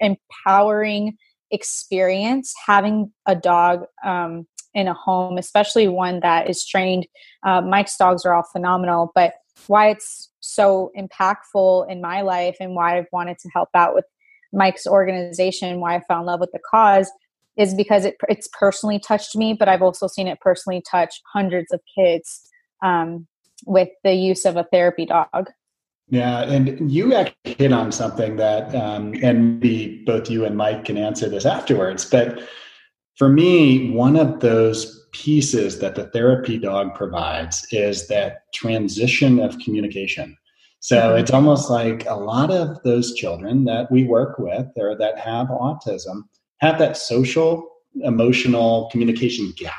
empowering 0.00 1.16
experience 1.52 2.54
having 2.66 3.12
a 3.26 3.36
dog 3.36 3.84
um, 4.04 4.46
in 4.74 4.88
a 4.88 4.94
home 4.94 5.38
especially 5.38 5.86
one 5.86 6.20
that 6.20 6.48
is 6.48 6.66
trained 6.66 7.06
uh, 7.44 7.60
mike's 7.60 7.96
dogs 7.96 8.24
are 8.24 8.34
all 8.34 8.46
phenomenal 8.52 9.12
but 9.14 9.34
why 9.66 9.88
it's 9.90 10.30
so 10.40 10.90
impactful 10.96 11.90
in 11.90 12.00
my 12.00 12.22
life 12.22 12.56
and 12.60 12.74
why 12.74 12.98
I've 12.98 13.06
wanted 13.12 13.38
to 13.38 13.48
help 13.50 13.68
out 13.74 13.94
with 13.94 14.04
Mike's 14.52 14.86
organization, 14.86 15.80
why 15.80 15.96
I 15.96 16.00
fell 16.00 16.20
in 16.20 16.26
love 16.26 16.40
with 16.40 16.52
the 16.52 16.60
cause 16.70 17.10
is 17.56 17.74
because 17.74 18.04
it, 18.04 18.16
it's 18.28 18.48
personally 18.58 18.98
touched 18.98 19.36
me, 19.36 19.54
but 19.54 19.68
I've 19.68 19.82
also 19.82 20.06
seen 20.06 20.26
it 20.26 20.40
personally 20.40 20.82
touch 20.90 21.20
hundreds 21.32 21.72
of 21.72 21.80
kids 21.96 22.42
um, 22.82 23.26
with 23.66 23.88
the 24.04 24.14
use 24.14 24.44
of 24.44 24.56
a 24.56 24.64
therapy 24.64 25.06
dog. 25.06 25.50
Yeah, 26.08 26.42
and 26.42 26.90
you 26.90 27.14
actually 27.14 27.54
hit 27.54 27.72
on 27.72 27.90
something 27.90 28.36
that, 28.36 28.74
um, 28.74 29.14
and 29.22 29.60
maybe 29.60 30.02
both 30.04 30.28
you 30.28 30.44
and 30.44 30.56
Mike 30.56 30.84
can 30.84 30.98
answer 30.98 31.28
this 31.28 31.46
afterwards. 31.46 32.04
But 32.04 32.42
for 33.16 33.28
me, 33.28 33.90
one 33.90 34.16
of 34.16 34.40
those 34.40 35.08
pieces 35.12 35.78
that 35.78 35.94
the 35.94 36.06
therapy 36.08 36.58
dog 36.58 36.94
provides 36.94 37.66
is 37.70 38.08
that 38.08 38.52
transition 38.52 39.38
of 39.38 39.58
communication. 39.58 40.36
So 40.80 40.96
mm-hmm. 40.96 41.18
it's 41.18 41.30
almost 41.30 41.70
like 41.70 42.04
a 42.06 42.14
lot 42.14 42.50
of 42.50 42.82
those 42.82 43.14
children 43.14 43.64
that 43.64 43.90
we 43.90 44.04
work 44.04 44.38
with 44.38 44.66
or 44.76 44.96
that 44.96 45.18
have 45.18 45.46
autism 45.48 46.24
have 46.58 46.78
that 46.78 46.96
social, 46.96 47.68
emotional 48.02 48.88
communication 48.90 49.52
gap 49.56 49.74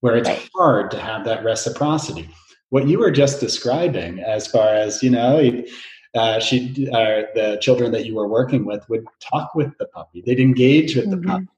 where 0.00 0.16
it's 0.16 0.48
hard 0.54 0.90
to 0.90 0.98
have 0.98 1.24
that 1.24 1.44
reciprocity. 1.44 2.28
What 2.70 2.88
you 2.88 2.98
were 2.98 3.10
just 3.10 3.40
describing, 3.40 4.20
as 4.20 4.46
far 4.46 4.68
as 4.68 5.02
you 5.02 5.10
know, 5.10 5.62
uh, 6.14 6.40
she, 6.40 6.88
uh, 6.90 7.22
the 7.34 7.58
children 7.60 7.92
that 7.92 8.06
you 8.06 8.14
were 8.14 8.28
working 8.28 8.64
with 8.64 8.88
would 8.88 9.04
talk 9.20 9.54
with 9.54 9.76
the 9.78 9.86
puppy. 9.86 10.22
They'd 10.24 10.40
engage 10.40 10.96
with 10.96 11.06
mm-hmm. 11.06 11.20
the 11.22 11.26
puppy, 11.26 11.48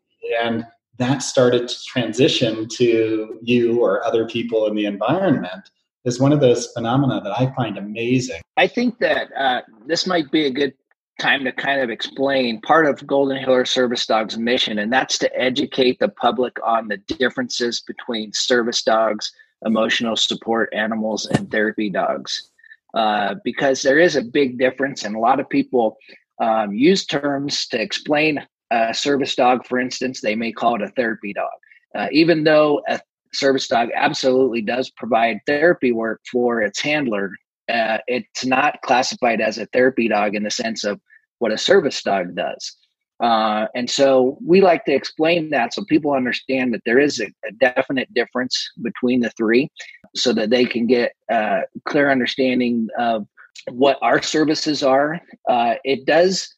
and 0.41 0.65
that 0.99 1.23
started 1.23 1.69
to 1.69 1.85
transition 1.85 2.69
to 2.77 3.39
you 3.43 3.81
or 3.81 4.05
other 4.05 4.29
people 4.29 4.67
in 4.67 4.75
the 4.75 4.85
environment 4.85 5.71
is 6.05 6.21
one 6.21 6.33
of 6.33 6.41
those 6.41 6.73
phenomena 6.73 7.21
that 7.23 7.39
I 7.39 7.53
find 7.55 7.77
amazing. 7.77 8.41
I 8.57 8.67
think 8.67 8.99
that 8.99 9.29
uh, 9.37 9.63
this 9.87 10.07
might 10.07 10.31
be 10.31 10.47
a 10.47 10.51
good 10.51 10.75
time 11.21 11.45
to 11.45 11.53
kind 11.53 11.81
of 11.81 11.91
explain 11.91 12.61
part 12.63 12.87
of 12.87 13.07
Golden 13.07 13.39
Healer 13.39 13.65
Service 13.65 14.07
Dog's 14.07 14.39
mission, 14.39 14.79
and 14.79 14.93
that's 14.93 15.19
to 15.19 15.39
educate 15.39 15.99
the 16.01 16.09
public 16.09 16.57
on 16.65 16.89
the 16.89 16.97
differences 16.97 17.81
between 17.81 18.33
service 18.33 18.83
dogs, 18.83 19.33
emotional 19.65 20.17
support 20.17 20.73
animals, 20.73 21.27
and 21.27 21.51
therapy 21.51 21.91
dogs. 21.91 22.51
Uh, 22.95 23.35
because 23.45 23.83
there 23.83 23.99
is 23.99 24.17
a 24.17 24.23
big 24.23 24.59
difference, 24.59 25.05
and 25.05 25.15
a 25.15 25.19
lot 25.19 25.39
of 25.39 25.49
people 25.49 25.97
um, 26.41 26.73
use 26.73 27.07
terms 27.07 27.67
to 27.69 27.81
explain 27.81 28.45
a 28.71 28.95
service 28.95 29.35
dog. 29.35 29.67
For 29.67 29.79
instance, 29.79 30.21
they 30.21 30.35
may 30.35 30.53
call 30.53 30.77
it 30.77 30.83
a 30.83 30.89
therapy 30.89 31.33
dog. 31.33 31.51
Uh, 31.95 32.09
even 32.13 32.45
though 32.45 32.83
a 32.89 33.01
service 33.33 33.69
dog 33.69 33.89
absolutely 33.95 34.63
does 34.63 34.91
provide 34.91 35.39
therapy 35.47 35.93
work 35.93 36.21
for 36.31 36.63
its 36.63 36.81
handler, 36.81 37.33
uh, 37.69 37.99
it's 38.07 38.45
not 38.45 38.81
classified 38.83 39.41
as 39.41 39.59
a 39.59 39.67
therapy 39.67 40.09
dog 40.09 40.35
in 40.35 40.43
the 40.43 40.51
sense 40.51 40.85
of 40.85 41.01
what 41.39 41.53
a 41.53 41.59
service 41.59 42.03
dog 42.03 42.35
does. 42.35 42.77
Uh, 43.21 43.67
and 43.75 43.89
so 43.89 44.39
we 44.45 44.61
like 44.61 44.85
to 44.87 44.93
explain 44.93 45.51
that 45.51 45.75
so 45.75 45.85
people 45.85 46.13
understand 46.13 46.73
that 46.73 46.81
there 46.87 46.99
is 46.99 47.21
a, 47.21 47.27
a 47.47 47.53
definite 47.53 48.13
difference 48.15 48.71
between 48.83 49.21
the 49.21 49.31
three 49.31 49.71
so 50.17 50.33
that 50.33 50.51
they 50.51 50.65
can 50.65 50.87
get 50.87 51.13
a 51.31 51.35
uh, 51.35 51.61
clear 51.85 52.11
understanding 52.11 52.89
of 52.99 53.27
what 53.71 53.99
our 54.01 54.23
services 54.23 54.83
are. 54.83 55.21
Uh, 55.49 55.75
it 55.85 56.07
does 56.07 56.55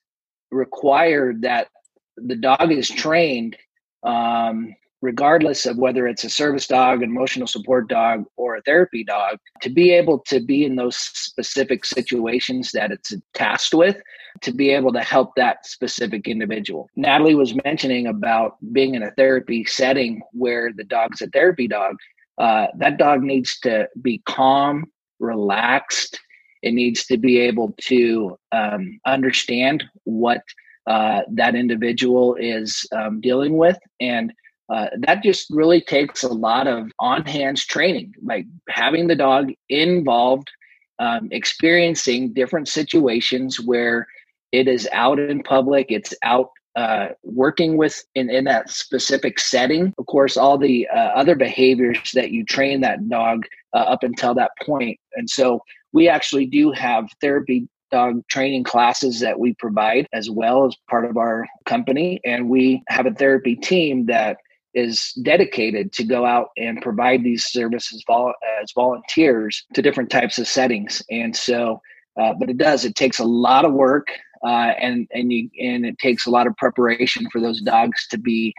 require 0.51 1.35
that 1.41 1.69
the 2.17 2.37
dog 2.37 2.71
is 2.71 2.89
trained 2.89 3.57
um, 4.05 4.75
regardless 5.03 5.67
of 5.67 5.77
whether 5.77 6.07
it's 6.07 6.25
a 6.25 6.31
service 6.31 6.67
dog, 6.67 7.03
an 7.03 7.11
emotional 7.11 7.49
support 7.49 7.89
dog, 7.89 8.25
or 8.37 8.57
a 8.57 8.63
therapy 8.63 9.05
dog, 9.05 9.37
to 9.61 9.69
be 9.69 9.91
able 9.91 10.21
to 10.21 10.41
be 10.41 10.65
in 10.65 10.77
those 10.77 10.97
specific 10.97 11.85
situations 11.85 12.71
that 12.73 12.93
it's 12.93 13.13
tasked 13.35 13.75
with, 13.75 14.01
to 14.41 14.53
be 14.53 14.71
able 14.71 14.93
to 14.93 15.01
help 15.01 15.35
that 15.35 15.67
specific 15.67 16.29
individual. 16.29 16.89
Natalie 16.97 17.35
was 17.35 17.55
mentioning 17.65 18.07
about 18.07 18.57
being 18.73 18.95
in 18.95 19.03
a 19.03 19.11
therapy 19.11 19.65
setting 19.65 20.23
where 20.33 20.73
the 20.73 20.85
dog's 20.85 21.21
a 21.21 21.27
therapy 21.27 21.67
dog. 21.67 21.97
Uh, 22.39 22.69
that 22.79 22.97
dog 22.97 23.23
needs 23.23 23.59
to 23.59 23.89
be 24.01 24.23
calm, 24.25 24.87
relaxed. 25.19 26.19
It 26.63 26.75
needs 26.75 27.05
to 27.07 27.19
be 27.19 27.41
able 27.41 27.75
to 27.83 28.39
um, 28.53 29.01
understand 29.05 29.83
what 30.05 30.43
uh, 30.87 31.23
that 31.31 31.55
individual 31.55 32.37
is 32.37 32.87
um, 32.93 33.21
dealing 33.21 33.57
with 33.57 33.79
and 34.01 34.33
uh, 34.73 34.89
that 35.01 35.23
just 35.23 35.49
really 35.51 35.83
takes 35.83 36.23
a 36.23 36.33
lot 36.33 36.67
of 36.67 36.91
on 36.99 37.25
hands 37.27 37.65
training, 37.65 38.15
like 38.23 38.47
having 38.71 39.07
the 39.07 39.15
dog 39.15 39.53
involved, 39.69 40.51
um, 40.99 41.29
experiencing 41.31 42.33
different 42.33 42.69
situations 42.69 43.61
where 43.61 44.07
it 44.51 44.69
is 44.69 44.89
out 44.93 45.19
in 45.19 45.43
public, 45.43 45.87
it's 45.91 46.15
out 46.23 46.51
uh, 46.75 47.09
working 47.23 47.77
with 47.77 48.03
in, 48.15 48.31
in 48.31 48.45
that 48.45 48.71
specific 48.71 49.39
setting. 49.39 49.93
Of 49.99 50.07
course, 50.07 50.39
all 50.39 50.57
the 50.57 50.89
uh, 50.89 51.11
other 51.21 51.35
behaviors 51.35 52.13
that 52.15 52.31
you 52.31 52.43
train 52.43 52.81
that 52.81 53.11
dog 53.11 53.45
uh, 53.75 53.79
up 53.81 54.03
until 54.03 54.35
that 54.37 54.53
point. 54.65 54.99
And 55.17 55.29
so 55.29 55.61
we 55.93 56.09
actually 56.09 56.47
do 56.47 56.73
have 56.73 57.11
therapy 57.21 57.69
dog 57.91 58.27
training 58.29 58.65
classes 58.65 59.21
that 59.21 59.39
we 59.39 59.53
provide 59.59 60.07
as 60.15 60.31
well 60.31 60.65
as 60.65 60.75
part 60.89 61.05
of 61.05 61.19
our 61.19 61.47
company. 61.67 62.23
And 62.25 62.49
we 62.49 62.83
have 62.89 63.05
a 63.05 63.13
therapy 63.13 63.55
team 63.55 64.07
that 64.07 64.39
is 64.75 65.13
dedicated 65.23 65.93
to 65.93 66.05
go 66.05 66.25
out 66.25 66.49
and 66.57 66.81
provide 66.83 67.23
these 67.23 67.45
services 67.45 68.03
vol- 68.07 68.35
as 68.61 68.73
volunteers 68.73 69.65
to 69.75 69.83
different 69.83 70.11
types 70.11 70.39
of 70.39 70.49
settings. 70.49 71.03
And 71.11 71.35
so, 71.35 71.81
uh, 72.21 72.35
but 72.39 72.51
it 72.51 72.59
does. 72.59 72.85
It 72.85 72.95
takes 72.95 73.19
a 73.19 73.25
lot 73.25 73.65
of 73.65 73.73
work, 73.73 74.09
uh, 74.45 74.73
and 74.79 75.07
and 75.13 75.33
you 75.33 75.49
and 75.61 75.87
it 75.87 75.99
takes 75.99 76.27
a 76.27 76.31
lot 76.31 76.47
of 76.47 76.57
preparation 76.57 77.29
for 77.31 77.41
those 77.41 77.61
dogs 77.61 78.07
to 78.11 78.19
be 78.19 78.55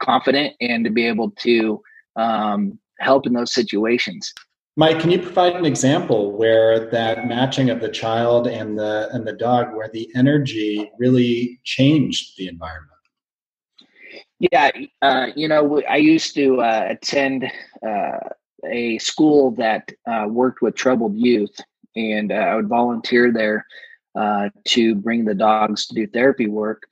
confident 0.00 0.54
and 0.60 0.84
to 0.84 0.90
be 0.90 1.06
able 1.06 1.30
to 1.30 1.80
um, 2.16 2.78
help 3.00 3.26
in 3.26 3.32
those 3.32 3.52
situations. 3.52 4.32
Mike, 4.76 4.98
can 4.98 5.10
you 5.10 5.20
provide 5.20 5.54
an 5.54 5.64
example 5.64 6.32
where 6.32 6.90
that 6.90 7.28
matching 7.28 7.70
of 7.70 7.80
the 7.80 7.88
child 7.88 8.48
and 8.48 8.76
the 8.78 9.08
and 9.12 9.26
the 9.26 9.32
dog, 9.32 9.74
where 9.74 9.88
the 9.92 10.08
energy 10.16 10.90
really 10.98 11.60
changed 11.64 12.36
the 12.36 12.48
environment? 12.48 12.93
Yeah, 14.52 14.70
uh, 15.00 15.26
you 15.34 15.48
know, 15.48 15.80
I 15.88 15.96
used 15.96 16.34
to 16.34 16.60
uh, 16.60 16.86
attend 16.90 17.50
uh, 17.86 18.18
a 18.68 18.98
school 18.98 19.52
that 19.52 19.90
uh, 20.06 20.26
worked 20.28 20.60
with 20.60 20.74
troubled 20.74 21.16
youth, 21.16 21.58
and 21.96 22.30
uh, 22.32 22.36
I 22.36 22.54
would 22.56 22.68
volunteer 22.68 23.32
there 23.32 23.64
uh, 24.18 24.50
to 24.68 24.94
bring 24.96 25.24
the 25.24 25.34
dogs 25.34 25.86
to 25.86 25.94
do 25.94 26.06
therapy 26.06 26.46
work. 26.48 26.82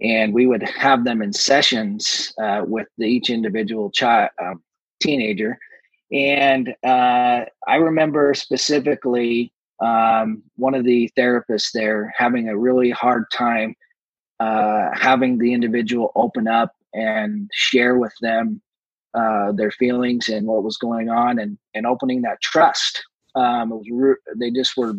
And 0.00 0.32
we 0.32 0.46
would 0.46 0.62
have 0.62 1.04
them 1.04 1.20
in 1.20 1.32
sessions 1.32 2.32
with 2.66 2.86
the, 2.96 3.04
each 3.06 3.28
individual 3.28 3.90
child, 3.90 4.30
um, 4.40 4.62
teenager. 5.00 5.58
And 6.12 6.74
I 6.84 7.46
remember 7.78 8.32
specifically 8.34 9.52
um, 9.80 10.42
one 10.56 10.74
of 10.74 10.84
the 10.84 11.10
therapists 11.18 11.72
there 11.74 12.14
having 12.16 12.48
a 12.48 12.56
really 12.56 12.90
hard 12.90 13.24
time 13.30 13.74
having 14.40 15.38
the 15.38 15.52
individual 15.52 16.12
open 16.14 16.48
up 16.48 16.74
and 16.94 17.48
share 17.52 17.98
with 17.98 18.12
them 18.20 18.60
uh, 19.14 19.52
their 19.52 19.70
feelings 19.72 20.28
and 20.28 20.46
what 20.46 20.62
was 20.62 20.76
going 20.76 21.08
on 21.08 21.38
and, 21.38 21.58
and 21.74 21.86
opening 21.86 22.22
that 22.22 22.40
trust. 22.40 23.02
Um, 23.34 23.82
re- 23.90 24.14
they 24.36 24.50
just 24.50 24.76
were 24.76 24.94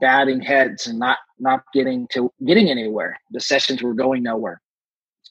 batting 0.00 0.40
heads 0.40 0.86
and 0.86 0.98
not 0.98 1.18
not 1.38 1.62
getting 1.74 2.06
to 2.12 2.32
getting 2.46 2.70
anywhere. 2.70 3.18
The 3.32 3.40
sessions 3.40 3.82
were 3.82 3.94
going 3.94 4.22
nowhere. 4.22 4.60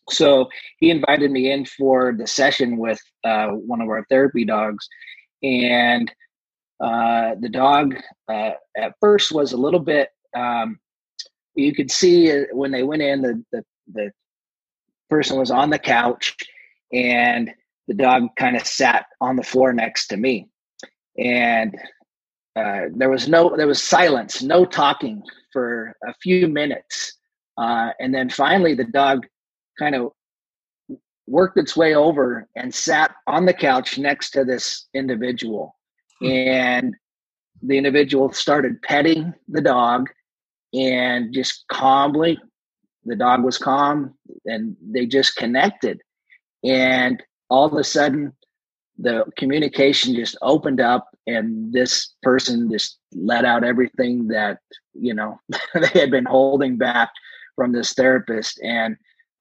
So 0.09 0.49
he 0.79 0.89
invited 0.89 1.31
me 1.31 1.51
in 1.51 1.65
for 1.65 2.15
the 2.17 2.27
session 2.27 2.77
with 2.77 2.99
uh, 3.23 3.49
one 3.49 3.81
of 3.81 3.89
our 3.89 4.05
therapy 4.09 4.45
dogs, 4.45 4.87
and 5.43 6.11
uh, 6.79 7.35
the 7.39 7.49
dog 7.49 7.95
uh, 8.31 8.51
at 8.77 8.93
first 8.99 9.31
was 9.31 9.53
a 9.53 9.57
little 9.57 9.79
bit. 9.79 10.09
Um, 10.35 10.79
you 11.55 11.73
could 11.73 11.91
see 11.91 12.43
when 12.51 12.71
they 12.71 12.83
went 12.83 13.01
in, 13.01 13.21
the 13.21 13.43
the, 13.51 13.63
the 13.93 14.11
person 15.09 15.37
was 15.37 15.51
on 15.51 15.69
the 15.69 15.79
couch 15.79 16.35
and 16.93 17.51
the 17.87 17.93
dog 17.93 18.23
kind 18.37 18.55
of 18.55 18.65
sat 18.65 19.05
on 19.19 19.35
the 19.35 19.43
floor 19.43 19.73
next 19.73 20.07
to 20.07 20.17
me. 20.17 20.47
And 21.17 21.75
uh, 22.55 22.81
there 22.95 23.09
was 23.09 23.27
no 23.27 23.55
there 23.55 23.67
was 23.67 23.81
silence 23.81 24.41
no 24.41 24.65
talking 24.65 25.23
for 25.51 25.95
a 26.07 26.13
few 26.21 26.47
minutes. 26.47 27.17
Uh, 27.57 27.89
and 27.99 28.13
then 28.13 28.29
finally 28.29 28.73
the 28.73 28.85
dog 28.85 29.25
kind 29.77 29.95
of 29.95 30.11
worked 31.27 31.57
its 31.57 31.75
way 31.75 31.93
over 31.95 32.47
and 32.55 32.73
sat 32.73 33.11
on 33.27 33.45
the 33.45 33.53
couch 33.53 33.97
next 33.97 34.31
to 34.31 34.43
this 34.43 34.87
individual. 34.93 35.75
Hmm. 36.19 36.27
and 36.27 36.95
the 37.61 37.77
individual 37.77 38.31
started 38.31 38.81
petting 38.81 39.33
the 39.47 39.61
dog 39.61 40.09
and 40.73 41.33
just 41.33 41.65
calmly 41.71 42.37
the 43.05 43.15
dog 43.15 43.43
was 43.43 43.57
calm 43.57 44.13
and 44.45 44.75
they 44.81 45.05
just 45.05 45.35
connected. 45.35 46.01
And 46.63 47.21
all 47.49 47.65
of 47.65 47.73
a 47.73 47.83
sudden 47.83 48.33
the 48.97 49.23
communication 49.37 50.13
just 50.13 50.37
opened 50.41 50.81
up 50.81 51.07
and 51.25 51.71
this 51.71 52.13
person 52.21 52.69
just 52.69 52.99
let 53.13 53.45
out 53.45 53.63
everything 53.63 54.27
that 54.27 54.59
you 54.93 55.13
know 55.13 55.39
they 55.73 55.99
had 55.99 56.11
been 56.11 56.25
holding 56.25 56.77
back 56.77 57.09
from 57.55 57.71
this 57.71 57.93
therapist. 57.93 58.59
And 58.63 58.95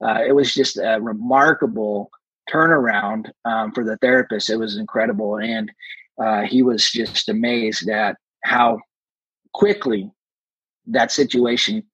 uh, 0.05 0.21
it 0.27 0.33
was 0.33 0.55
just 0.55 0.77
a 0.77 0.99
remarkable 1.01 2.11
turnaround 2.51 3.31
um, 3.45 3.73
for 3.73 3.85
the 3.85 3.97
therapist. 3.99 4.51
It 4.51 4.57
was 4.57 4.77
incredible. 4.77 5.39
And 5.39 5.71
uh, 6.23 6.43
he 6.43 6.63
was 6.63 6.91
just 6.91 7.29
amazed 7.29 7.89
at 7.89 8.17
how 8.45 8.81
quickly 9.55 10.11
that 10.87 11.13
situation 11.13 11.85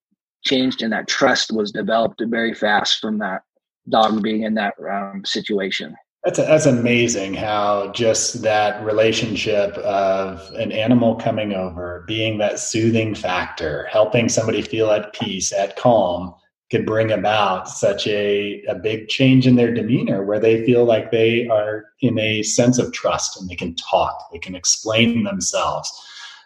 changed 0.45 0.81
and 0.81 0.93
that 0.93 1.07
trust 1.07 1.51
was 1.51 1.71
developed 1.71 2.21
very 2.27 2.53
fast 2.53 2.99
from 2.99 3.17
that 3.19 3.41
dog 3.89 4.21
being 4.21 4.43
in 4.43 4.53
that 4.55 4.73
um, 4.89 5.23
situation. 5.25 5.95
That's, 6.23 6.39
a, 6.39 6.43
that's 6.43 6.65
amazing 6.65 7.35
how 7.35 7.91
just 7.91 8.41
that 8.41 8.83
relationship 8.83 9.77
of 9.77 10.41
an 10.55 10.71
animal 10.71 11.15
coming 11.15 11.53
over, 11.53 12.03
being 12.07 12.39
that 12.39 12.57
soothing 12.59 13.13
factor, 13.13 13.85
helping 13.91 14.27
somebody 14.27 14.63
feel 14.63 14.89
at 14.89 15.13
peace, 15.13 15.53
at 15.53 15.75
calm, 15.75 16.33
could 16.71 16.83
bring 16.83 17.11
about 17.11 17.69
such 17.69 18.07
a, 18.07 18.63
a 18.67 18.73
big 18.73 19.07
change 19.07 19.45
in 19.45 19.55
their 19.55 19.71
demeanor 19.71 20.23
where 20.23 20.39
they 20.39 20.65
feel 20.65 20.83
like 20.83 21.11
they 21.11 21.47
are 21.47 21.85
in 22.01 22.17
a 22.17 22.41
sense 22.41 22.79
of 22.79 22.91
trust 22.91 23.39
and 23.39 23.47
they 23.47 23.55
can 23.55 23.75
talk, 23.75 24.17
they 24.33 24.39
can 24.39 24.55
explain 24.55 25.23
themselves 25.23 25.91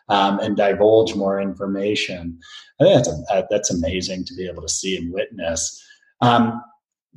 um, 0.10 0.39
and 0.39 0.58
divulge 0.58 1.16
more 1.16 1.39
information. 1.39 2.38
I 2.80 2.84
think 2.84 2.96
that's, 2.96 3.10
a, 3.10 3.48
that's 3.50 3.72
amazing 3.72 4.25
to 4.25 4.36
be 4.36 4.48
able 4.48 4.62
to 4.62 4.70
see 4.70 4.98
and 4.98 5.13
witness. 5.13 5.82
Um, 6.22 6.62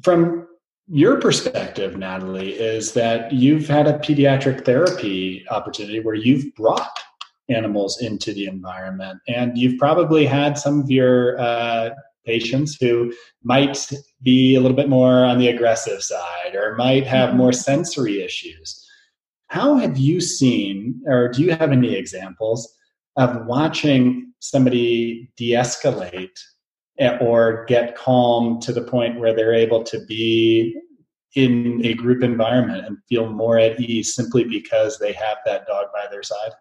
from 0.03 0.47
your 0.89 1.21
perspective, 1.21 1.97
Natalie, 1.97 2.53
is 2.53 2.93
that 2.93 3.33
you've 3.33 3.69
had 3.69 3.87
a 3.87 3.99
pediatric 3.99 4.65
therapy 4.65 5.45
opportunity 5.51 6.01
where 6.01 6.15
you've 6.15 6.55
brought 6.55 6.99
animals 7.49 8.01
into 8.01 8.33
the 8.33 8.47
environment, 8.47 9.21
and 9.29 9.57
you've 9.57 9.79
probably 9.79 10.25
had 10.27 10.59
some 10.59 10.81
of 10.81 10.91
your 10.91 11.39
uh, 11.41 11.91
patients 12.25 12.77
who 12.81 13.13
might 13.43 13.91
be 14.23 14.55
a 14.55 14.61
little 14.61 14.77
bit 14.77 14.89
more 14.89 15.25
on 15.25 15.39
the 15.39 15.49
aggressive 15.49 16.03
side 16.03 16.55
or 16.55 16.77
might 16.77 17.07
have 17.07 17.31
mm-hmm. 17.31 17.39
more 17.39 17.53
sensory 17.53 18.23
issues. 18.23 18.87
How 19.49 19.75
have 19.75 19.99
you 19.99 20.21
seen, 20.21 21.01
or 21.07 21.29
do 21.29 21.43
you 21.43 21.51
have 21.51 21.73
any 21.73 21.95
examples 21.95 22.73
of 23.17 23.47
watching 23.47 24.33
somebody 24.41 25.31
de 25.37 25.53
escalate 25.53 26.39
or 27.21 27.65
get 27.67 27.97
calm 27.97 28.61
to 28.61 28.73
the 28.73 28.83
point 28.83 29.19
where 29.19 29.35
they're 29.35 29.55
able 29.55 29.83
to 29.83 30.05
be 30.07 30.75
in 31.35 31.81
a 31.85 31.95
group 31.95 32.23
environment 32.23 32.85
and 32.87 32.99
feel 33.09 33.31
more 33.31 33.59
at 33.59 33.81
ease 33.81 34.15
simply 34.15 34.45
because 34.45 34.99
they 34.99 35.13
have 35.13 35.39
that 35.45 35.67
dog 35.67 35.87
by 35.93 36.07
their 36.11 36.23
side? 36.23 36.53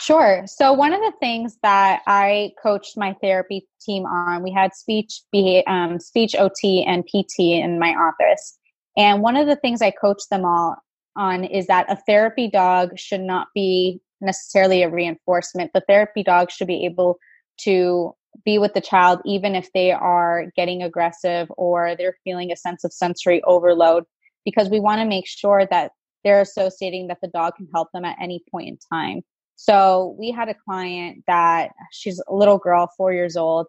Sure. 0.00 0.42
So 0.46 0.72
one 0.72 0.92
of 0.92 1.00
the 1.00 1.12
things 1.20 1.58
that 1.62 2.02
I 2.06 2.52
coached 2.60 2.96
my 2.96 3.14
therapy 3.22 3.68
team 3.80 4.04
on, 4.04 4.42
we 4.42 4.50
had 4.50 4.74
speech, 4.74 5.20
um, 5.66 6.00
speech 6.00 6.34
OT 6.34 6.84
and 6.84 7.04
PT 7.06 7.38
in 7.38 7.78
my 7.78 7.90
office, 7.90 8.58
and 8.96 9.22
one 9.22 9.36
of 9.36 9.46
the 9.46 9.56
things 9.56 9.80
I 9.80 9.92
coached 9.92 10.28
them 10.28 10.44
all 10.44 10.76
on 11.16 11.44
is 11.44 11.66
that 11.66 11.90
a 11.90 11.96
therapy 12.06 12.48
dog 12.48 12.98
should 12.98 13.20
not 13.20 13.48
be 13.54 14.00
necessarily 14.22 14.82
a 14.82 14.90
reinforcement. 14.90 15.72
The 15.74 15.82
therapy 15.86 16.22
dog 16.22 16.50
should 16.50 16.68
be 16.68 16.86
able 16.86 17.18
to 17.62 18.14
be 18.44 18.58
with 18.58 18.74
the 18.74 18.80
child 18.80 19.20
even 19.24 19.54
if 19.54 19.70
they 19.72 19.92
are 19.92 20.46
getting 20.56 20.82
aggressive 20.82 21.48
or 21.56 21.94
they're 21.96 22.16
feeling 22.24 22.50
a 22.50 22.56
sense 22.56 22.84
of 22.84 22.92
sensory 22.92 23.42
overload 23.44 24.04
because 24.44 24.70
we 24.70 24.80
want 24.80 25.00
to 25.00 25.06
make 25.06 25.26
sure 25.26 25.66
that 25.70 25.92
they're 26.24 26.40
associating 26.40 27.08
that 27.08 27.18
the 27.20 27.28
dog 27.28 27.54
can 27.56 27.68
help 27.74 27.88
them 27.92 28.04
at 28.04 28.16
any 28.20 28.42
point 28.50 28.68
in 28.68 28.78
time 28.90 29.20
so 29.56 30.16
we 30.18 30.30
had 30.30 30.48
a 30.48 30.54
client 30.54 31.22
that 31.26 31.70
she's 31.92 32.22
a 32.26 32.34
little 32.34 32.58
girl 32.58 32.90
four 32.96 33.12
years 33.12 33.36
old 33.36 33.66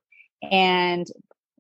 and 0.50 1.08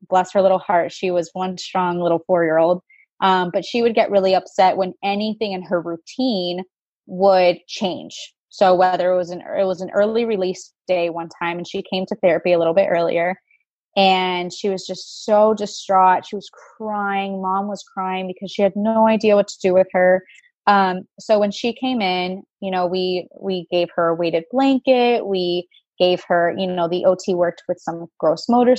bless 0.10 0.32
her 0.32 0.42
little 0.42 0.60
heart 0.60 0.92
she 0.92 1.12
was 1.12 1.30
one 1.34 1.58
strong 1.58 2.00
little 2.00 2.24
four 2.26 2.44
year 2.46 2.58
old 2.58 2.82
um, 3.20 3.52
but 3.54 3.66
she 3.66 3.82
would 3.82 3.96
get 3.96 4.12
really 4.12 4.34
upset 4.34 4.78
when 4.78 4.94
anything 5.04 5.52
in 5.52 5.62
her 5.64 5.82
routine 5.82 6.64
would 7.06 7.58
change 7.68 8.34
so 8.54 8.76
whether 8.76 9.12
it 9.12 9.18
was 9.18 9.32
an 9.32 9.42
it 9.42 9.66
was 9.66 9.82
an 9.82 9.90
early 9.96 10.26
release 10.26 10.72
day 10.88 11.10
one 11.10 11.28
time 11.42 11.58
and 11.58 11.68
she 11.68 11.84
came 11.92 12.06
to 12.06 12.16
therapy 12.18 12.54
a 12.54 12.60
little 12.60 12.76
bit 12.76 12.88
earlier 12.88 13.36
and 13.98 14.54
she 14.54 14.70
was 14.70 14.86
just 14.86 15.26
so 15.26 15.56
distraught. 15.56 16.26
She 16.28 16.36
was 16.36 16.52
crying. 16.78 17.42
Mom 17.42 17.68
was 17.68 17.84
crying 17.84 18.28
because 18.28 18.52
she 18.52 18.62
had 18.62 18.74
no 18.76 19.08
idea 19.08 19.36
what 19.36 19.48
to 19.48 19.60
do 19.60 19.74
with 19.74 19.88
her. 19.92 20.24
Um, 20.68 21.02
so 21.20 21.40
when 21.40 21.50
she 21.50 21.74
came 21.74 22.00
in, 22.00 22.44
you 22.60 22.70
know, 22.70 22.86
we 22.86 23.28
we 23.42 23.66
gave 23.72 23.90
her 23.96 24.10
a 24.10 24.16
weighted 24.16 24.44
blanket. 24.52 25.26
We 25.26 25.68
gave 25.98 26.24
her, 26.28 26.54
you 26.56 26.68
know, 26.68 26.88
the 26.88 27.06
OT 27.06 27.34
worked 27.34 27.64
with 27.68 27.80
some 27.80 28.06
gross 28.20 28.48
motor 28.48 28.76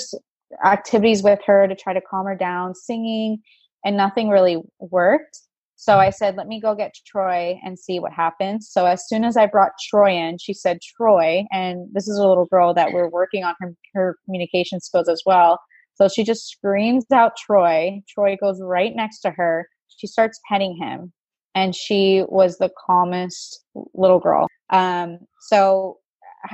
activities 0.64 1.24
with 1.24 1.40
her 1.46 1.66
to 1.66 1.74
try 1.74 1.92
to 1.92 2.00
calm 2.00 2.26
her 2.26 2.36
down, 2.36 2.76
singing, 2.76 3.42
and 3.84 3.96
nothing 3.96 4.28
really 4.28 4.62
worked. 4.78 5.40
So 5.84 5.98
I 5.98 6.08
said, 6.08 6.36
let 6.36 6.46
me 6.46 6.62
go 6.62 6.74
get 6.74 6.94
Troy 7.06 7.60
and 7.62 7.78
see 7.78 8.00
what 8.00 8.10
happens. 8.10 8.70
So 8.70 8.86
as 8.86 9.06
soon 9.06 9.22
as 9.22 9.36
I 9.36 9.44
brought 9.44 9.72
Troy 9.90 10.12
in, 10.16 10.38
she 10.38 10.54
said, 10.54 10.78
Troy, 10.96 11.44
and 11.52 11.88
this 11.92 12.08
is 12.08 12.16
a 12.16 12.26
little 12.26 12.46
girl 12.46 12.72
that 12.72 12.94
we're 12.94 13.10
working 13.10 13.44
on 13.44 13.54
her, 13.60 13.74
her 13.92 14.16
communication 14.24 14.80
skills 14.80 15.10
as 15.10 15.22
well. 15.26 15.60
So 15.96 16.08
she 16.08 16.24
just 16.24 16.48
screams 16.48 17.04
out 17.12 17.36
Troy. 17.36 18.00
Troy 18.08 18.34
goes 18.40 18.62
right 18.62 18.92
next 18.96 19.20
to 19.20 19.30
her. 19.32 19.68
She 19.88 20.06
starts 20.06 20.40
petting 20.50 20.74
him. 20.80 21.12
And 21.54 21.74
she 21.74 22.24
was 22.28 22.56
the 22.56 22.70
calmest 22.86 23.62
little 23.92 24.20
girl. 24.20 24.46
Um, 24.70 25.18
so, 25.48 25.98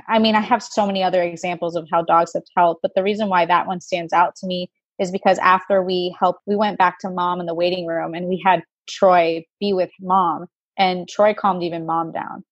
I 0.09 0.19
mean, 0.19 0.35
I 0.35 0.40
have 0.40 0.61
so 0.61 0.88
many 0.88 1.05
other 1.05 1.23
examples 1.23 1.77
of 1.77 1.87
how 1.93 2.03
dogs 2.03 2.33
have 2.35 2.43
helped, 2.57 2.83
but 2.83 2.97
the 2.97 3.05
reason 3.05 3.29
why 3.29 3.47
that 3.47 3.69
one 3.69 3.81
stands 3.81 4.12
out 4.12 4.35
to 4.40 4.49
me 4.49 4.73
is 4.99 5.12
because 5.12 5.38
after 5.38 5.85
we 5.85 6.16
helped, 6.19 6.40
we 6.47 6.57
went 6.57 6.79
back 6.79 6.99
to 7.01 7.11
mom 7.11 7.38
in 7.38 7.47
the 7.47 7.55
waiting 7.55 7.87
room 7.87 8.12
and 8.14 8.27
we 8.27 8.43
had 8.45 8.64
Troy 8.90 9.44
be 9.61 9.72
with 9.72 9.90
mom, 10.00 10.46
and 10.79 11.09
Troy 11.09 11.35
calmed 11.35 11.62
even 11.62 11.87
mom 11.87 12.12
down. 12.12 12.44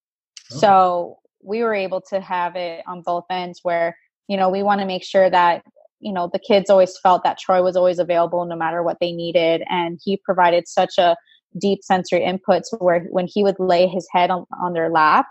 Oh. 0.52 0.56
So 0.56 1.18
we 1.42 1.62
were 1.62 1.74
able 1.74 2.00
to 2.10 2.20
have 2.20 2.56
it 2.56 2.82
on 2.86 3.02
both 3.02 3.24
ends 3.30 3.60
where, 3.62 3.96
you 4.28 4.36
know, 4.36 4.48
we 4.48 4.62
want 4.62 4.80
to 4.80 4.86
make 4.86 5.04
sure 5.04 5.30
that, 5.30 5.62
you 6.00 6.12
know, 6.12 6.28
the 6.32 6.38
kids 6.38 6.70
always 6.70 6.96
felt 7.02 7.24
that 7.24 7.38
Troy 7.38 7.62
was 7.62 7.76
always 7.76 7.98
available 7.98 8.44
no 8.44 8.56
matter 8.56 8.82
what 8.82 8.98
they 9.00 9.12
needed. 9.12 9.62
And 9.68 9.98
he 10.02 10.20
provided 10.24 10.68
such 10.68 10.98
a 10.98 11.16
deep 11.60 11.80
sensory 11.82 12.20
inputs 12.20 12.66
where 12.78 13.06
when 13.10 13.26
he 13.26 13.42
would 13.42 13.58
lay 13.58 13.86
his 13.86 14.06
head 14.12 14.30
on, 14.30 14.44
on 14.60 14.72
their 14.74 14.90
lap, 14.90 15.26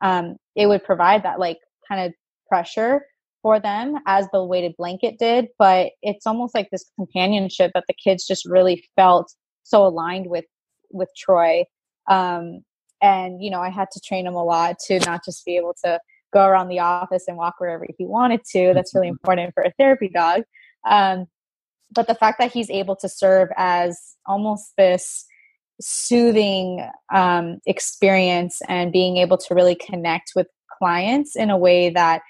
um, 0.00 0.36
it 0.56 0.66
would 0.66 0.84
provide 0.84 1.22
that 1.22 1.38
like 1.38 1.58
kind 1.88 2.06
of 2.06 2.12
pressure 2.48 3.02
for 3.42 3.58
them 3.60 3.96
as 4.06 4.26
the 4.32 4.44
weighted 4.44 4.74
blanket 4.76 5.18
did. 5.18 5.48
But 5.58 5.92
it's 6.02 6.26
almost 6.26 6.54
like 6.54 6.68
this 6.70 6.90
companionship 6.96 7.72
that 7.74 7.84
the 7.88 7.94
kids 7.94 8.26
just 8.26 8.46
really 8.46 8.84
felt 8.96 9.32
so 9.62 9.86
aligned 9.86 10.26
with 10.28 10.44
with 10.90 11.08
Troy. 11.16 11.64
Um, 12.08 12.62
and 13.00 13.42
you 13.42 13.50
know, 13.50 13.60
I 13.60 13.70
had 13.70 13.88
to 13.92 14.00
train 14.00 14.26
him 14.26 14.34
a 14.34 14.44
lot 14.44 14.76
to 14.86 14.98
not 15.00 15.24
just 15.24 15.44
be 15.44 15.56
able 15.56 15.74
to 15.84 16.00
go 16.32 16.46
around 16.46 16.68
the 16.68 16.80
office 16.80 17.24
and 17.28 17.36
walk 17.36 17.54
wherever 17.58 17.86
he 17.98 18.06
wanted 18.06 18.40
to. 18.52 18.72
That's 18.74 18.94
really 18.94 19.08
mm-hmm. 19.08 19.16
important 19.22 19.54
for 19.54 19.62
a 19.62 19.72
therapy 19.78 20.08
dog. 20.08 20.42
Um, 20.88 21.26
but 21.94 22.06
the 22.06 22.14
fact 22.14 22.38
that 22.38 22.52
he's 22.52 22.70
able 22.70 22.96
to 22.96 23.08
serve 23.08 23.48
as 23.56 24.16
almost 24.26 24.72
this 24.78 25.26
soothing 25.80 26.88
um, 27.12 27.58
experience 27.66 28.60
and 28.68 28.92
being 28.92 29.18
able 29.18 29.36
to 29.36 29.54
really 29.54 29.74
connect 29.74 30.32
with 30.34 30.46
clients 30.78 31.36
in 31.36 31.50
a 31.50 31.58
way 31.58 31.90
that 31.90 32.22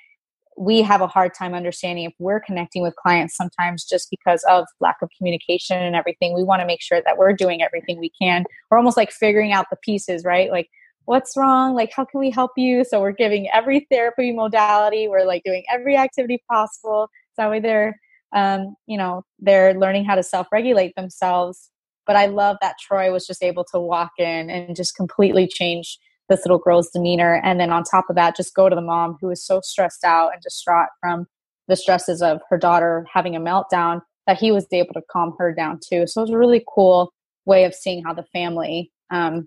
we 0.57 0.83
have 0.83 1.01
a 1.01 1.07
hard 1.07 1.33
time 1.35 1.55
understanding 1.55 2.05
if 2.05 2.13
we're 2.19 2.41
connecting 2.41 2.83
with 2.83 2.95
clients 2.97 3.37
sometimes 3.37 3.85
just 3.85 4.11
because 4.11 4.45
of 4.49 4.67
lack 4.81 4.97
of 5.03 5.11
communication 5.17 5.79
and 5.79 5.97
everything. 5.97 6.35
We 6.35 6.45
want 6.45 6.61
to 6.61 6.67
make 6.67 6.83
sure 6.83 7.01
that 7.05 7.19
we're 7.19 7.33
doing 7.33 7.63
everything 7.63 7.99
we 7.99 8.11
can. 8.21 8.45
We're 8.71 8.79
almost 8.79 8.97
like 8.97 9.11
figuring 9.11 9.53
out 9.53 9.67
the 9.71 9.77
pieces, 9.83 10.25
right? 10.25 10.51
Like, 10.51 10.69
what's 11.07 11.37
wrong? 11.37 11.75
Like, 11.75 11.93
how 11.95 12.05
can 12.05 12.21
we 12.21 12.31
help 12.31 12.53
you? 12.57 12.85
So 12.85 13.01
we're 13.01 13.13
giving 13.13 13.49
every 13.53 13.87
therapy 13.91 14.33
modality. 14.33 15.09
We're 15.09 15.25
like 15.25 15.43
doing 15.45 15.65
every 15.73 15.97
activity 15.97 16.43
possible. 16.51 17.09
So 17.35 17.43
that 17.43 17.51
way 17.51 17.61
they're, 17.61 17.99
um, 18.35 18.77
you 18.87 18.99
know, 18.99 19.25
they're 19.39 19.75
learning 19.75 20.05
how 20.05 20.15
to 20.15 20.23
self-regulate 20.23 20.95
themselves. 20.97 21.71
But 22.07 22.17
I 22.17 22.27
love 22.27 22.57
that 22.61 22.77
Troy 22.81 23.13
was 23.13 23.27
just 23.27 23.43
able 23.43 23.65
to 23.73 23.79
walk 23.79 24.13
in 24.19 24.51
and 24.51 24.77
just 24.77 24.97
completely 24.97 25.47
change 25.47 25.99
this 26.33 26.45
little 26.45 26.59
girl's 26.59 26.91
demeanor. 26.91 27.41
And 27.45 27.61
then 27.61 27.71
on 27.71 27.85
top 27.85 28.07
of 28.09 28.17
that, 28.17 28.37
just 28.37 28.55
go 28.55 28.69
to 28.69 28.75
the 28.75 28.83
mom 28.83 29.19
who 29.21 29.31
is 29.31 29.45
so 29.45 29.61
stressed 29.63 30.05
out 30.05 30.33
and 30.33 30.43
distraught 30.43 30.89
from 31.01 31.27
the 31.69 31.77
stresses 31.77 32.23
of 32.23 32.41
her 32.49 32.59
daughter 32.59 33.07
having 33.13 33.37
a 33.37 33.41
meltdown 33.41 34.01
that 34.27 34.39
he 34.39 34.51
was 34.51 34.67
able 34.73 34.95
to 34.95 35.03
calm 35.11 35.35
her 35.39 35.55
down 35.55 35.79
too. 35.87 36.07
So 36.07 36.21
it 36.21 36.25
was 36.25 36.31
a 36.31 36.39
really 36.39 36.65
cool 36.73 37.13
way 37.45 37.65
of 37.65 37.75
seeing 37.75 38.03
how 38.03 38.15
the 38.15 38.25
family 38.33 38.91
um, 39.11 39.47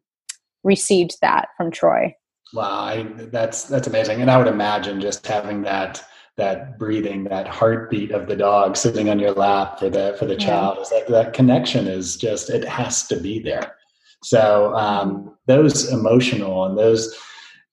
received 0.64 1.18
that 1.22 1.50
from 1.58 1.72
Troy. 1.72 2.14
Wow, 2.54 2.70
I, 2.70 3.04
that's 3.04 3.64
that's 3.64 3.88
amazing, 3.88 4.22
and 4.22 4.30
I 4.30 4.38
would 4.38 4.48
imagine 4.48 5.02
just 5.02 5.26
having 5.26 5.64
that 5.64 6.06
that 6.38 6.78
breathing, 6.78 7.24
that 7.26 7.48
heartbeat 7.48 8.12
of 8.12 8.28
the 8.28 8.36
dog 8.36 8.78
sitting 8.78 9.10
on 9.10 9.20
your 9.20 9.32
lap 9.32 9.80
for 9.80 9.90
the 9.90 10.16
for 10.20 10.26
the 10.26 10.36
yeah. 10.36 10.46
child 10.46 10.80
is 10.80 10.90
that 10.90 11.08
that 11.08 11.34
connection 11.34 11.88
is 11.88 12.18
just 12.18 12.50
it 12.50 12.64
has 12.64 13.08
to 13.08 13.20
be 13.20 13.40
there. 13.40 13.76
So 14.26 14.74
um, 14.74 15.38
those 15.46 15.92
emotional 15.92 16.66
and 16.66 16.76
those 16.76 17.16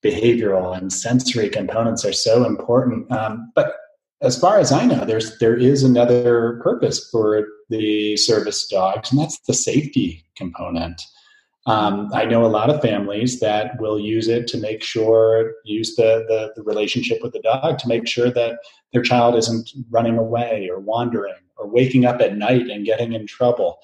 behavioral 0.05 0.77
and 0.77 0.93
sensory 0.93 1.49
components 1.49 2.05
are 2.05 2.12
so 2.12 2.45
important. 2.45 3.11
Um, 3.11 3.51
but 3.55 3.75
as 4.21 4.38
far 4.38 4.59
as 4.59 4.71
I 4.71 4.85
know, 4.85 5.07
there's 5.07 5.38
there 5.38 5.57
is 5.57 5.83
another 5.83 6.61
purpose 6.62 7.09
for 7.11 7.49
the 7.71 8.19
service 8.19 8.69
dogs, 8.69 9.11
and 9.11 9.19
that's 9.19 9.38
the 9.47 9.55
safety 9.55 10.27
component. 10.37 11.01
Um, 11.65 12.11
I 12.12 12.27
know 12.27 12.45
a 12.45 12.49
lot 12.59 12.69
of 12.69 12.83
families 12.83 13.41
that 13.41 13.81
will 13.81 13.99
use 13.99 14.29
it 14.29 14.47
to 14.49 14.59
make 14.59 14.83
sure, 14.83 15.55
use 15.65 15.97
the, 15.97 16.25
the, 16.29 16.53
the 16.55 16.62
relationship 16.65 17.23
with 17.23 17.33
the 17.33 17.41
dog 17.41 17.79
to 17.79 17.88
make 17.88 18.07
sure 18.07 18.31
that 18.31 18.59
their 18.93 19.03
child 19.03 19.37
isn't 19.37 19.71
running 19.88 20.19
away 20.19 20.69
or 20.71 20.81
wandering 20.81 21.35
or 21.57 21.67
waking 21.67 22.05
up 22.05 22.21
at 22.21 22.37
night 22.37 22.69
and 22.69 22.85
getting 22.85 23.12
in 23.12 23.27
trouble. 23.27 23.79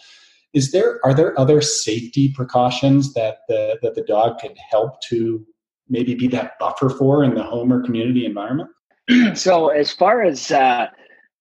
Is 0.55 0.73
there 0.73 0.99
are 1.05 1.15
there 1.15 1.39
other 1.39 1.61
safety 1.61 2.33
precautions 2.35 3.13
that 3.15 3.39
the 3.49 3.79
that 3.83 3.95
the 3.95 4.03
dog 4.03 4.39
can 4.39 4.55
help 4.71 5.01
to 5.03 5.45
maybe 5.89 6.15
be 6.15 6.27
that 6.29 6.59
buffer 6.59 6.89
for 6.89 7.25
in 7.25 7.35
the 7.35 7.43
home 7.43 7.73
or 7.73 7.83
community 7.83 8.25
environment? 8.25 8.71
so 9.35 9.69
as 9.69 9.93
far 9.93 10.23
as 10.23 10.51
uh, 10.51 10.87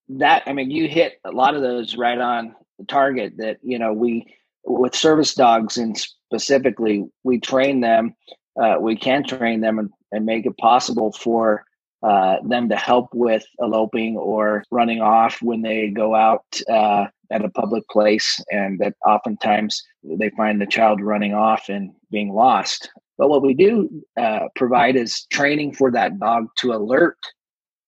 that, 0.10 0.44
I 0.46 0.54
mean, 0.54 0.72
you 0.72 0.88
hit 0.88 1.20
a 1.26 1.32
lot 1.32 1.56
of 1.56 1.62
those 1.62 1.98
right 1.98 2.18
on 2.18 2.56
the 2.80 2.86
target. 2.86 3.34
That 3.38 3.58
you 3.62 3.80
know 3.80 3.94
we 3.94 4.34
with 4.66 4.96
service 4.96 5.34
dogs 5.34 5.78
and 5.78 5.98
specifically, 5.98 7.06
we 7.24 7.40
train 7.40 7.82
them. 7.82 8.14
Uh, 8.62 8.78
we 8.80 8.96
can 8.96 9.24
train 9.24 9.62
them 9.62 9.80
and, 9.80 9.90
and 10.12 10.26
make 10.26 10.46
it 10.46 10.58
possible 10.58 11.12
for 11.12 11.64
uh, 12.04 12.38
them 12.44 12.70
to 12.70 12.76
help 12.76 13.10
with 13.14 13.46
eloping 13.60 14.18
or 14.18 14.64
running 14.72 15.02
off 15.02 15.42
when 15.42 15.62
they 15.62 15.90
go 15.90 16.16
out 16.16 16.44
uh, 16.70 17.06
at 17.32 17.46
a 17.46 17.50
public 17.50 17.88
place, 17.90 18.44
and 18.52 18.80
that 18.80 18.96
oftentimes 19.06 19.82
they 20.04 20.30
find 20.32 20.62
the 20.62 20.66
child 20.66 21.02
running 21.02 21.34
off 21.34 21.70
and 21.70 21.92
being 22.12 22.34
lost. 22.34 22.90
But 23.18 23.30
what 23.30 23.42
we 23.42 23.54
do 23.54 24.04
uh, 24.20 24.48
provide 24.56 24.96
is 24.96 25.26
training 25.32 25.74
for 25.74 25.92
that 25.92 26.20
dog 26.20 26.48
to 26.60 26.74
alert 26.74 27.18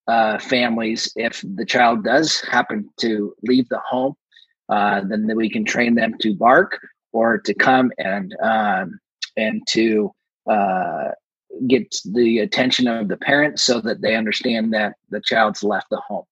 uh, 0.07 0.39
families 0.39 1.11
if 1.15 1.43
the 1.55 1.65
child 1.65 2.03
does 2.03 2.41
happen 2.41 2.89
to 3.01 3.33
leave 3.43 3.69
the 3.69 3.79
home. 3.87 4.15
Uh, 4.67 5.01
then 5.07 5.29
we 5.35 5.49
can 5.49 5.65
train 5.65 5.95
them 5.95 6.15
to 6.19 6.35
bark 6.35 6.79
or 7.11 7.37
to 7.39 7.53
come 7.53 7.91
and 7.97 8.35
um, 8.41 8.99
and 9.37 9.61
to 9.67 10.11
uh, 10.49 11.09
get 11.67 11.95
the 12.13 12.39
attention 12.39 12.87
of 12.87 13.07
the 13.07 13.17
parents 13.17 13.63
so 13.63 13.81
that 13.81 14.01
they 14.01 14.15
understand 14.15 14.73
that 14.73 14.93
the 15.09 15.21
child's 15.21 15.63
left 15.63 15.87
the 15.89 16.01
home. 16.07 16.25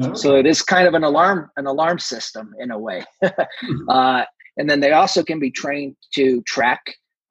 Okay. 0.00 0.14
So 0.14 0.36
it 0.36 0.46
is 0.46 0.62
kind 0.62 0.86
of 0.86 0.94
an 0.94 1.04
alarm 1.04 1.50
an 1.56 1.66
alarm 1.66 1.98
system 1.98 2.54
in 2.58 2.70
a 2.70 2.78
way. 2.78 3.04
Hmm. 3.60 3.88
uh, 3.88 4.24
and 4.58 4.68
then 4.68 4.80
they 4.80 4.92
also 4.92 5.22
can 5.22 5.38
be 5.38 5.50
trained 5.50 5.96
to 6.14 6.42
track 6.42 6.80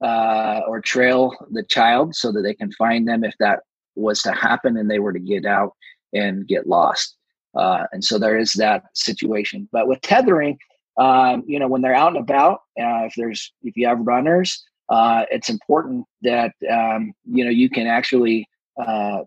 uh, 0.04 0.62
or 0.67 0.82
trail 0.82 1.36
the 1.51 1.63
child 1.63 2.15
so 2.15 2.32
that 2.32 2.41
they 2.41 2.54
can 2.54 2.71
find 2.73 3.08
them 3.08 3.23
if 3.23 3.34
that 3.39 3.62
was 3.95 4.21
to 4.23 4.32
happen 4.32 4.78
and 4.78 4.89
they 4.89 4.99
were 4.99 5.13
to 5.13 5.19
get 5.19 5.45
out 5.45 5.71
and 6.13 6.47
get 6.47 6.67
lost. 6.67 7.15
Uh, 7.56 7.84
and 7.91 8.04
so 8.04 8.19
there 8.19 8.38
is 8.38 8.54
that 8.54 8.84
situation. 8.93 9.67
But 9.71 9.88
with 9.88 10.01
tethering, 10.01 10.58
um, 10.97 11.43
you 11.47 11.60
know, 11.60 11.67
when 11.67 11.82
they're 11.82 11.95
out 11.95 12.15
and 12.15 12.23
about, 12.23 12.60
uh, 12.80 13.06
if 13.06 13.13
there's 13.15 13.54
if 13.63 13.75
you 13.75 13.88
have 13.88 13.99
runners, 13.99 14.63
uh, 14.89 15.25
it's 15.32 15.49
important 15.49 16.06
that 16.21 16.54
um, 16.71 17.13
you 17.25 17.43
know 17.43 17.51
you 17.51 17.69
can 17.69 17.88
actually 17.88 18.47
uh, 18.80 19.19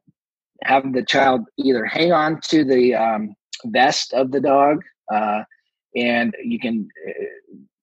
have 0.64 0.92
the 0.92 1.04
child 1.04 1.42
either 1.56 1.84
hang 1.84 2.12
on 2.12 2.40
to 2.50 2.64
the 2.64 2.94
um, 2.94 3.34
vest 3.66 4.12
of 4.12 4.30
the 4.30 4.40
dog, 4.40 4.82
uh, 5.12 5.42
and 5.94 6.34
you 6.44 6.58
can 6.58 6.88
uh, 7.08 7.12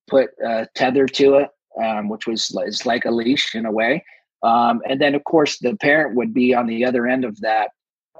put 0.08 0.30
a 0.44 0.66
tether 0.74 1.06
to 1.06 1.36
it, 1.36 1.48
um, 1.82 2.08
which 2.08 2.26
was 2.26 2.56
is 2.66 2.86
like 2.86 3.04
a 3.04 3.10
leash 3.10 3.54
in 3.54 3.66
a 3.66 3.72
way. 3.72 4.04
Um, 4.42 4.80
and 4.88 5.00
then, 5.00 5.14
of 5.14 5.24
course, 5.24 5.58
the 5.58 5.76
parent 5.76 6.14
would 6.16 6.32
be 6.32 6.54
on 6.54 6.66
the 6.66 6.84
other 6.84 7.06
end 7.06 7.24
of 7.24 7.40
that 7.40 7.70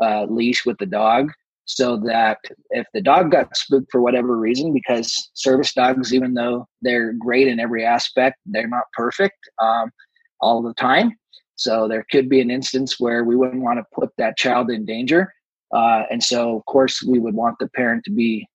uh, 0.03 0.25
leash 0.25 0.65
with 0.67 0.79
the 0.79 0.87
dog, 0.87 1.31
so 1.65 1.97
that 1.99 2.39
if 2.71 2.87
the 2.95 3.03
dog 3.03 3.31
got 3.31 3.57
spooked 3.57 3.91
for 3.91 4.01
whatever 4.01 4.37
reason, 4.37 4.73
because 4.73 5.31
service 5.35 5.73
dogs, 5.75 6.15
even 6.15 6.35
though 6.35 6.67
they're 6.83 7.13
great 7.13 7.49
in 7.49 7.61
every 7.61 7.85
aspect, 7.85 8.37
they're 8.47 8.69
not 8.69 8.85
perfect 8.93 9.39
um, 9.61 9.91
all 10.41 10.63
the 10.63 10.75
time. 10.75 11.13
So 11.57 11.89
there 11.89 12.07
could 12.11 12.29
be 12.29 12.41
an 12.41 12.51
instance 12.51 13.01
where 13.01 13.25
we 13.25 13.35
wouldn't 13.35 13.63
want 13.63 13.79
to 13.79 13.87
put 13.95 14.11
that 14.19 14.37
child 14.37 14.71
in 14.71 14.85
danger. 14.85 15.33
Uh, 15.75 16.03
and 16.11 16.23
so, 16.23 16.57
of 16.57 16.65
course, 16.67 17.03
we 17.03 17.19
would 17.19 17.35
want 17.35 17.59
the 17.59 17.69
parent 17.69 18.05
to 18.05 18.11
be 18.11 18.47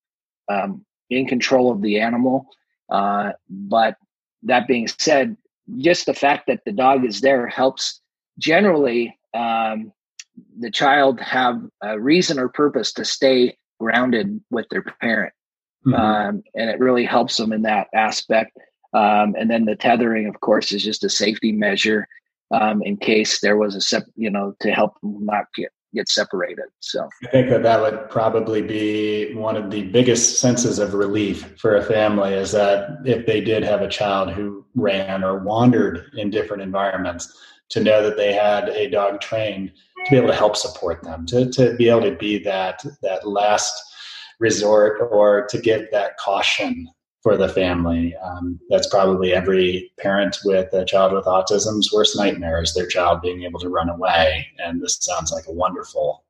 um, 0.50 0.86
in 1.10 1.28
control 1.28 1.72
of 1.72 1.82
the 1.82 2.00
animal. 2.00 2.46
Uh, 2.90 3.32
but 3.50 3.96
that 4.44 4.68
being 4.68 4.88
said, 4.88 5.36
just 5.78 6.06
the 6.06 6.14
fact 6.14 6.48
that 6.48 6.62
the 6.66 6.72
dog 6.72 7.06
is 7.06 7.22
there 7.22 7.48
helps 7.48 8.02
generally 8.38 9.18
um, 9.34 9.92
the 10.60 10.72
child 10.72 11.20
have 11.20 11.62
a 11.82 12.00
reason 12.00 12.40
or 12.40 12.50
purpose 12.50 12.94
to 12.94 13.06
stay 13.06 13.58
grounded 13.80 14.40
with 14.50 14.66
their 14.70 14.84
parent. 15.02 15.34
Mm-hmm. 15.86 16.00
Um, 16.00 16.44
and 16.56 16.70
it 16.70 16.80
really 16.80 17.06
helps 17.06 17.38
them 17.38 17.52
in 17.52 17.64
that 17.64 17.88
aspect. 17.94 18.56
Um, 18.94 19.36
and 19.38 19.50
then 19.50 19.66
the 19.66 19.76
tethering, 19.76 20.28
of 20.28 20.40
course, 20.40 20.72
is 20.72 20.84
just 20.84 21.04
a 21.04 21.10
safety 21.10 21.52
measure 21.52 22.08
um, 22.52 22.82
in 22.84 22.98
case 22.98 23.40
there 23.42 23.58
was 23.58 23.76
a 23.76 23.82
sep- 23.82 24.04
you 24.16 24.30
know 24.30 24.56
to 24.60 24.72
help 24.72 24.94
not 25.04 25.46
get 25.56 25.72
get 25.94 26.08
separated. 26.08 26.66
So 26.80 27.10
I 27.26 27.28
think 27.28 27.50
that 27.50 27.64
that 27.64 27.82
would 27.82 28.10
probably 28.10 28.62
be 28.62 29.34
one 29.34 29.58
of 29.58 29.70
the 29.72 29.84
biggest 29.84 30.40
senses 30.40 30.80
of 30.80 30.94
relief 30.94 31.60
for 31.60 31.76
a 31.76 31.84
family 31.84 32.34
is 32.34 32.52
that 32.54 33.00
if 33.06 33.26
they 33.26 33.42
did 33.42 33.64
have 33.64 33.82
a 33.82 33.90
child 33.90 34.32
who 34.32 34.66
ran 34.76 35.24
or 35.24 35.40
wandered 35.40 36.10
in 36.16 36.30
different 36.30 36.64
environments, 36.64 37.38
to 37.70 37.82
know 37.82 38.04
that 38.04 38.18
they 38.18 38.34
had 38.34 38.70
a 38.70 38.90
dog 38.90 39.22
trained 39.22 39.72
to 40.06 40.12
be 40.12 40.18
able 40.18 40.28
to 40.28 40.36
help 40.36 40.56
support 40.56 41.04
them, 41.04 41.26
to, 41.26 41.50
to 41.52 41.74
be 41.76 41.90
able 41.90 42.02
to 42.02 42.16
be 42.16 42.38
that 42.40 42.84
that 43.02 43.28
last 43.28 43.74
resort 44.40 45.00
or 45.12 45.46
to 45.48 45.60
give 45.60 45.90
that 45.92 46.18
caution 46.18 46.88
for 47.22 47.38
the 47.38 47.50
family. 47.50 48.16
Um, 48.18 48.60
that's 48.70 48.88
probably 48.88 49.34
every 49.34 49.92
parent 50.00 50.38
with 50.44 50.74
a 50.74 50.86
child 50.86 51.14
with 51.14 51.26
autism's 51.26 51.92
worst 51.94 52.18
nightmare 52.18 52.62
is 52.62 52.74
their 52.74 52.88
child 52.88 53.22
being 53.22 53.44
able 53.44 53.60
to 53.60 53.70
run 53.70 53.90
away. 53.90 54.48
And 54.58 54.82
this 54.82 54.98
sounds 55.02 55.32
like 55.32 55.46
a 55.48 55.52
wonderful 55.52 56.24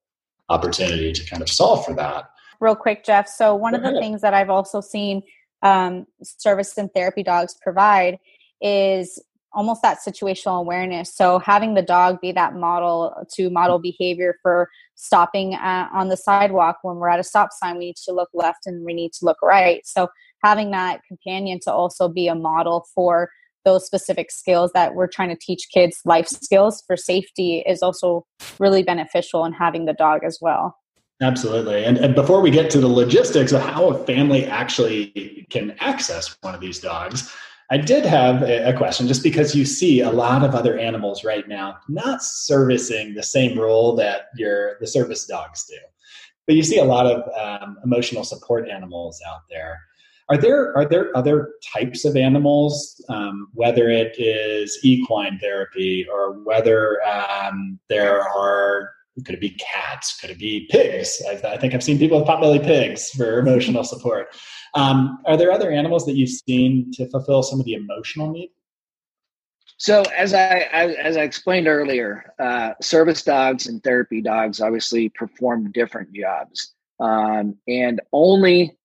opportunity 0.50 1.14
to 1.14 1.26
kind 1.26 1.42
of 1.42 1.50
solve 1.50 1.86
for 1.86 1.94
that. 1.96 2.30
Real 2.60 2.76
quick, 2.76 3.06
Jeff. 3.06 3.28
So 3.28 3.56
one 3.56 3.72
Go 3.72 3.78
of 3.78 3.84
the 3.84 3.90
ahead. 3.90 4.02
things 4.02 4.22
that 4.22 4.34
I've 4.34 4.50
also 4.50 4.82
seen 4.82 5.24
um, 5.64 6.06
service 6.22 6.78
and 6.78 6.92
therapy 6.94 7.24
dogs 7.24 7.56
provide 7.62 8.20
is 8.62 9.20
almost 9.54 9.82
that 9.82 10.00
situational 10.00 10.60
awareness. 10.60 11.14
So 11.14 11.40
having 11.40 11.74
the 11.74 11.82
dog 11.82 12.22
be 12.22 12.32
that 12.34 12.56
model 12.56 13.28
to 13.34 13.50
model 13.50 13.80
behavior 13.80 14.36
for 14.42 14.70
stopping 14.96 15.56
uh, 15.56 15.90
on 15.92 16.10
the 16.10 16.18
sidewalk 16.18 16.80
when 16.84 16.98
we're 16.98 17.10
at 17.10 17.20
a 17.20 17.24
stop 17.24 17.50
sign, 17.52 17.78
we 17.78 17.88
need 17.88 17.98
to 18.06 18.14
look 18.14 18.30
left 18.34 18.66
and 18.66 18.86
we 18.86 18.94
need 18.94 19.14
to 19.14 19.26
look 19.26 19.42
right. 19.42 19.86
So 19.86 20.10
having 20.44 20.72
that 20.72 21.02
companion 21.08 21.60
to 21.64 21.72
also 21.72 22.08
be 22.08 22.28
a 22.28 22.36
model 22.36 22.86
for 22.94 23.30
those 23.64 23.86
specific 23.86 24.32
skills 24.32 24.72
that 24.74 24.96
we're 24.96 25.08
trying 25.08 25.30
to 25.30 25.38
teach 25.40 25.68
kids 25.74 26.02
life 26.06 26.28
skills 26.28 26.84
for 26.88 26.98
safety 26.98 27.64
is 27.68 27.82
also 27.82 28.26
really 28.60 28.84
beneficial 28.84 29.46
in 29.46 29.54
having 29.54 29.86
the 29.86 29.94
dog 29.94 30.24
as 30.24 30.40
well 30.42 30.78
absolutely 31.22 31.84
and, 31.84 31.98
and 31.98 32.16
before 32.16 32.42
we 32.42 32.50
get 32.50 32.70
to 32.72 32.80
the 32.80 32.88
logistics 32.88 33.52
of 33.52 33.62
how 33.62 33.90
a 33.90 34.06
family 34.06 34.46
actually 34.46 35.46
can 35.50 35.76
access 35.80 36.36
one 36.42 36.56
of 36.56 36.62
these 36.62 36.80
dogs 36.80 37.32
I 37.72 37.78
did 37.78 38.06
have 38.06 38.44
a 38.44 38.74
question 38.74 39.08
just 39.08 39.24
because 39.24 39.56
you 39.56 39.64
see 39.64 40.02
a 40.02 40.10
lot 40.10 40.44
of 40.44 40.54
other 40.54 40.78
animals 40.78 41.24
right 41.24 41.48
now 41.48 41.78
not 41.88 42.22
servicing 42.22 43.14
the 43.14 43.24
same 43.24 43.58
role 43.58 43.96
that 43.96 44.24
your 44.36 44.78
the 44.82 44.88
service 44.88 45.26
dogs 45.26 45.64
do. 45.70 45.78
But 46.46 46.58
you 46.58 46.64
see 46.64 46.80
a 46.80 46.84
lot 46.84 47.06
of 47.06 47.24
um, 47.34 47.78
emotional 47.86 48.26
support 48.26 48.68
animals 48.68 49.22
out 49.26 49.44
there. 49.50 49.80
Are 50.30 50.38
there 50.38 50.76
are 50.78 50.86
there 50.86 51.16
other 51.16 51.54
types 51.74 52.06
of 52.06 52.16
animals, 52.16 53.04
um, 53.10 53.48
whether 53.54 53.90
it 53.90 54.16
is 54.18 54.80
equine 54.84 55.40
therapy 55.40 56.08
or 56.12 56.34
whether 56.44 57.00
um, 57.06 57.80
there 57.90 58.22
are 58.22 58.92
could 59.26 59.36
it 59.36 59.42
be 59.42 59.52
cats? 59.52 60.20
Could 60.20 60.30
it 60.30 60.40
be 60.40 60.68
pigs? 60.72 61.22
I, 61.28 61.34
I 61.48 61.58
think 61.58 61.74
I've 61.74 61.84
seen 61.84 62.00
people 62.00 62.20
with 62.20 62.28
potbelly 62.28 62.64
pigs 62.64 63.10
for 63.10 63.40
emotional 63.46 63.84
support. 63.84 64.34
Um, 64.74 65.20
are 65.26 65.38
there 65.38 65.52
other 65.52 65.72
animals 65.72 66.06
that 66.06 66.16
you've 66.16 66.30
seen 66.30 66.92
to 66.94 67.10
fulfill 67.10 67.44
some 67.44 67.60
of 67.60 67.66
the 67.66 67.74
emotional 67.74 68.32
need? 68.32 68.52
So, 69.78 70.04
as 70.16 70.34
I 70.34 70.60
as 70.70 71.18
I 71.18 71.24
explained 71.24 71.68
earlier, 71.68 72.34
uh, 72.40 72.74
service 72.82 73.24
dogs 73.24 73.66
and 73.66 73.84
therapy 73.84 74.22
dogs 74.22 74.62
obviously 74.62 75.10
perform 75.10 75.72
different 75.72 76.14
jobs, 76.14 76.74
um, 77.00 77.58
and 77.68 78.00
only 78.14 78.78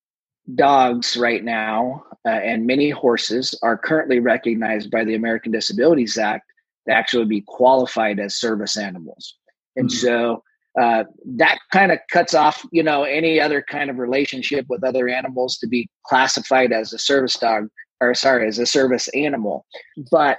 dogs 0.55 1.17
right 1.17 1.43
now 1.43 2.05
uh, 2.25 2.31
and 2.31 2.67
many 2.67 2.91
horses 2.91 3.59
are 3.63 3.77
currently 3.77 4.21
recognized 4.21 4.91
by 4.91 5.05
the 5.05 5.15
American 5.15 5.53
Disabilities 5.53 6.19
Act 6.19 6.45
to 6.89 6.95
actually 6.95 7.25
be 7.25 7.43
qualified 7.47 8.21
as 8.21 8.37
service 8.37 8.77
animals. 8.77 9.37
And 9.75 9.89
mm-hmm. 9.89 10.07
so 10.07 10.43
uh, 10.81 11.05
that 11.25 11.59
kind 11.73 11.91
of 11.91 11.99
cuts 12.11 12.35
off, 12.35 12.65
you 12.71 12.83
know, 12.83 13.05
any 13.05 13.41
other 13.41 13.65
kind 13.69 13.91
of 13.91 13.99
relationship 13.99 14.67
with 14.69 14.85
other 14.85 15.09
animals 15.09 15.59
to 15.59 15.67
be 15.67 15.89
classified 16.05 16.73
as 16.73 16.93
a 16.93 16.99
service 16.99 17.35
dog 17.35 17.69
or 18.01 18.15
sorry, 18.15 18.47
as 18.47 18.59
a 18.59 18.67
service 18.67 19.09
animal. 19.09 19.65
But 20.11 20.39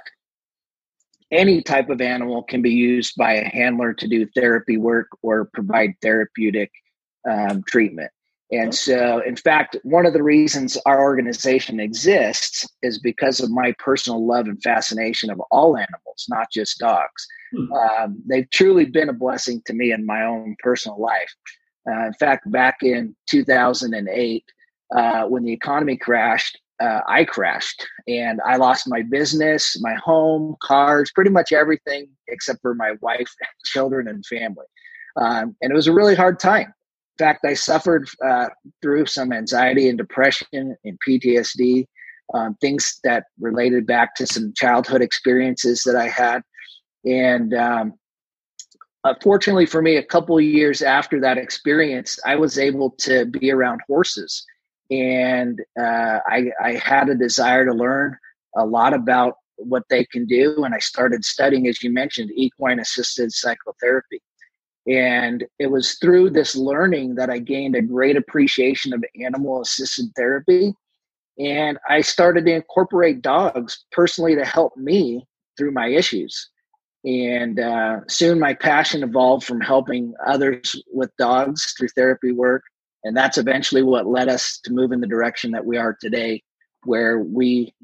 any 1.30 1.62
type 1.62 1.90
of 1.90 2.00
animal 2.00 2.42
can 2.42 2.62
be 2.62 2.70
used 2.70 3.14
by 3.16 3.34
a 3.34 3.48
handler 3.48 3.92
to 3.94 4.08
do 4.08 4.26
therapy 4.34 4.76
work 4.76 5.08
or 5.22 5.50
provide 5.52 5.94
therapeutic 6.00 6.70
um, 7.28 7.62
treatment. 7.66 8.10
And 8.50 8.74
so, 8.74 9.20
in 9.26 9.36
fact, 9.36 9.76
one 9.82 10.06
of 10.06 10.14
the 10.14 10.22
reasons 10.22 10.78
our 10.86 11.02
organization 11.02 11.80
exists 11.80 12.66
is 12.82 12.98
because 12.98 13.40
of 13.40 13.50
my 13.50 13.74
personal 13.78 14.26
love 14.26 14.46
and 14.46 14.62
fascination 14.62 15.30
of 15.30 15.40
all 15.50 15.76
animals, 15.76 16.26
not 16.30 16.50
just 16.50 16.78
dogs. 16.78 17.26
Hmm. 17.54 17.72
Um, 17.72 18.22
they've 18.26 18.48
truly 18.50 18.86
been 18.86 19.10
a 19.10 19.14
blessing 19.14 19.62
to 19.66 19.74
me 19.74 19.92
in 19.92 20.06
my 20.06 20.24
own 20.24 20.56
personal 20.62 20.98
life. 20.98 21.34
Uh, 21.88 22.06
in 22.06 22.14
fact, 22.14 22.50
back 22.50 22.78
in 22.82 23.14
2008, 23.28 24.44
uh, 24.96 25.24
when 25.24 25.42
the 25.42 25.52
economy 25.52 25.96
crashed, 25.96 26.58
uh, 26.80 27.00
I 27.06 27.24
crashed 27.24 27.86
and 28.06 28.40
I 28.46 28.56
lost 28.56 28.88
my 28.88 29.02
business, 29.02 29.76
my 29.82 29.94
home, 29.94 30.56
cars, 30.62 31.10
pretty 31.14 31.30
much 31.30 31.52
everything 31.52 32.08
except 32.28 32.62
for 32.62 32.74
my 32.74 32.92
wife, 33.02 33.30
children, 33.64 34.08
and 34.08 34.24
family. 34.24 34.66
Um, 35.16 35.56
and 35.60 35.70
it 35.70 35.74
was 35.74 35.88
a 35.88 35.92
really 35.92 36.14
hard 36.14 36.38
time 36.38 36.72
fact, 37.18 37.44
I 37.44 37.54
suffered 37.54 38.08
uh, 38.24 38.48
through 38.82 39.06
some 39.06 39.32
anxiety 39.32 39.88
and 39.88 39.98
depression 39.98 40.76
and 40.84 40.98
PTSD, 41.06 41.86
um, 42.34 42.56
things 42.60 43.00
that 43.04 43.24
related 43.40 43.86
back 43.86 44.14
to 44.16 44.26
some 44.26 44.52
childhood 44.56 45.02
experiences 45.02 45.82
that 45.84 45.96
I 45.96 46.08
had. 46.08 46.42
And 47.04 47.54
um, 47.54 47.94
fortunately 49.22 49.66
for 49.66 49.82
me, 49.82 49.96
a 49.96 50.04
couple 50.04 50.40
years 50.40 50.82
after 50.82 51.20
that 51.20 51.38
experience, 51.38 52.18
I 52.26 52.36
was 52.36 52.58
able 52.58 52.90
to 52.98 53.26
be 53.26 53.50
around 53.50 53.80
horses. 53.86 54.44
And 54.90 55.60
uh, 55.78 56.20
I, 56.26 56.50
I 56.62 56.72
had 56.74 57.08
a 57.08 57.14
desire 57.14 57.64
to 57.66 57.72
learn 57.72 58.16
a 58.56 58.64
lot 58.64 58.94
about 58.94 59.34
what 59.56 59.82
they 59.90 60.04
can 60.06 60.26
do. 60.26 60.64
And 60.64 60.74
I 60.74 60.78
started 60.78 61.24
studying, 61.24 61.66
as 61.66 61.82
you 61.82 61.90
mentioned, 61.90 62.30
equine 62.34 62.80
assisted 62.80 63.32
psychotherapy. 63.32 64.20
And 64.88 65.44
it 65.58 65.70
was 65.70 65.96
through 65.96 66.30
this 66.30 66.56
learning 66.56 67.16
that 67.16 67.28
I 67.28 67.38
gained 67.38 67.76
a 67.76 67.82
great 67.82 68.16
appreciation 68.16 68.94
of 68.94 69.04
animal 69.22 69.60
assisted 69.60 70.06
therapy. 70.16 70.74
And 71.38 71.78
I 71.88 72.00
started 72.00 72.46
to 72.46 72.54
incorporate 72.54 73.20
dogs 73.20 73.84
personally 73.92 74.34
to 74.34 74.44
help 74.46 74.76
me 74.76 75.26
through 75.58 75.72
my 75.72 75.88
issues. 75.88 76.48
And 77.04 77.60
uh, 77.60 78.00
soon 78.08 78.40
my 78.40 78.54
passion 78.54 79.02
evolved 79.02 79.44
from 79.44 79.60
helping 79.60 80.14
others 80.26 80.74
with 80.90 81.10
dogs 81.18 81.74
through 81.76 81.88
therapy 81.88 82.32
work. 82.32 82.62
And 83.04 83.16
that's 83.16 83.38
eventually 83.38 83.82
what 83.82 84.06
led 84.06 84.28
us 84.28 84.58
to 84.64 84.72
move 84.72 84.92
in 84.92 85.00
the 85.00 85.06
direction 85.06 85.50
that 85.52 85.66
we 85.66 85.76
are 85.76 85.96
today, 86.00 86.42
where 86.84 87.20
we 87.20 87.74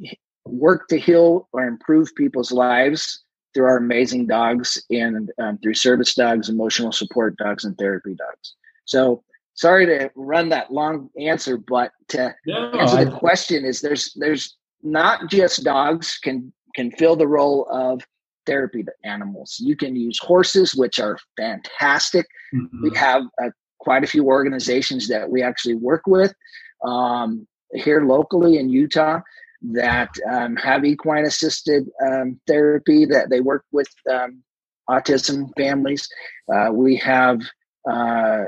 work 0.47 0.89
to 0.89 0.99
heal 0.99 1.49
or 1.53 1.65
improve 1.65 2.15
people's 2.17 2.51
lives 2.51 3.24
through 3.55 3.67
our 3.67 3.77
amazing 3.77 4.27
dogs 4.27 4.83
and 4.91 5.31
um, 5.39 5.59
through 5.59 5.75
service 5.75 6.15
dogs, 6.15 6.49
emotional 6.49 6.93
support 6.93 7.37
dogs, 7.37 7.65
and 7.65 7.77
therapy 7.79 8.15
dogs. 8.15 8.55
So 8.85 9.23
sorry 9.55 9.87
to 9.87 10.11
run 10.17 10.49
that 10.51 10.73
long 10.73 11.09
answer, 11.19 11.57
but 11.57 11.93
to 12.09 12.35
no, 12.47 12.71
answer 12.73 12.99
I... 12.99 13.05
the 13.05 13.17
question 13.17 13.65
is 13.65 13.81
there's 13.81 14.13
there's 14.17 14.57
not 14.83 15.31
just 15.31 15.65
dogs 15.65 16.19
can 16.23 16.53
can 16.75 16.91
fill 16.93 17.17
the 17.17 17.29
role 17.29 17.67
of 17.71 18.03
therapy 18.47 18.85
animals. 19.05 19.57
You 19.61 19.77
can 19.77 19.97
use 19.97 20.19
horses, 20.19 20.75
which 20.75 20.99
are 21.01 21.19
fantastic. 21.37 22.27
Mm-hmm. 22.55 22.83
We 22.83 22.97
have 22.97 23.23
uh, 23.43 23.51
quite 23.79 24.05
a 24.05 24.07
few 24.07 24.27
organizations 24.27 25.09
that 25.09 25.31
we 25.31 25.43
actually 25.43 25.77
work 25.77 26.03
with 26.07 26.35
um, 26.85 27.47
here 27.73 28.03
locally 28.03 28.59
in 28.59 28.69
Utah 28.69 29.21
that 29.73 30.11
um, 30.31 30.57
have 30.57 30.85
equine 30.85 31.25
assisted 31.25 31.89
um, 32.05 32.39
therapy 32.47 33.05
that 33.07 33.31
they 33.31 33.41
work 33.41 33.65
with 33.73 33.89
um, 34.13 34.43
autism 34.89 35.51
families. 35.57 36.09
Uh, 36.53 36.71
we 36.73 36.97
have 36.97 37.41
uh, 37.91 38.45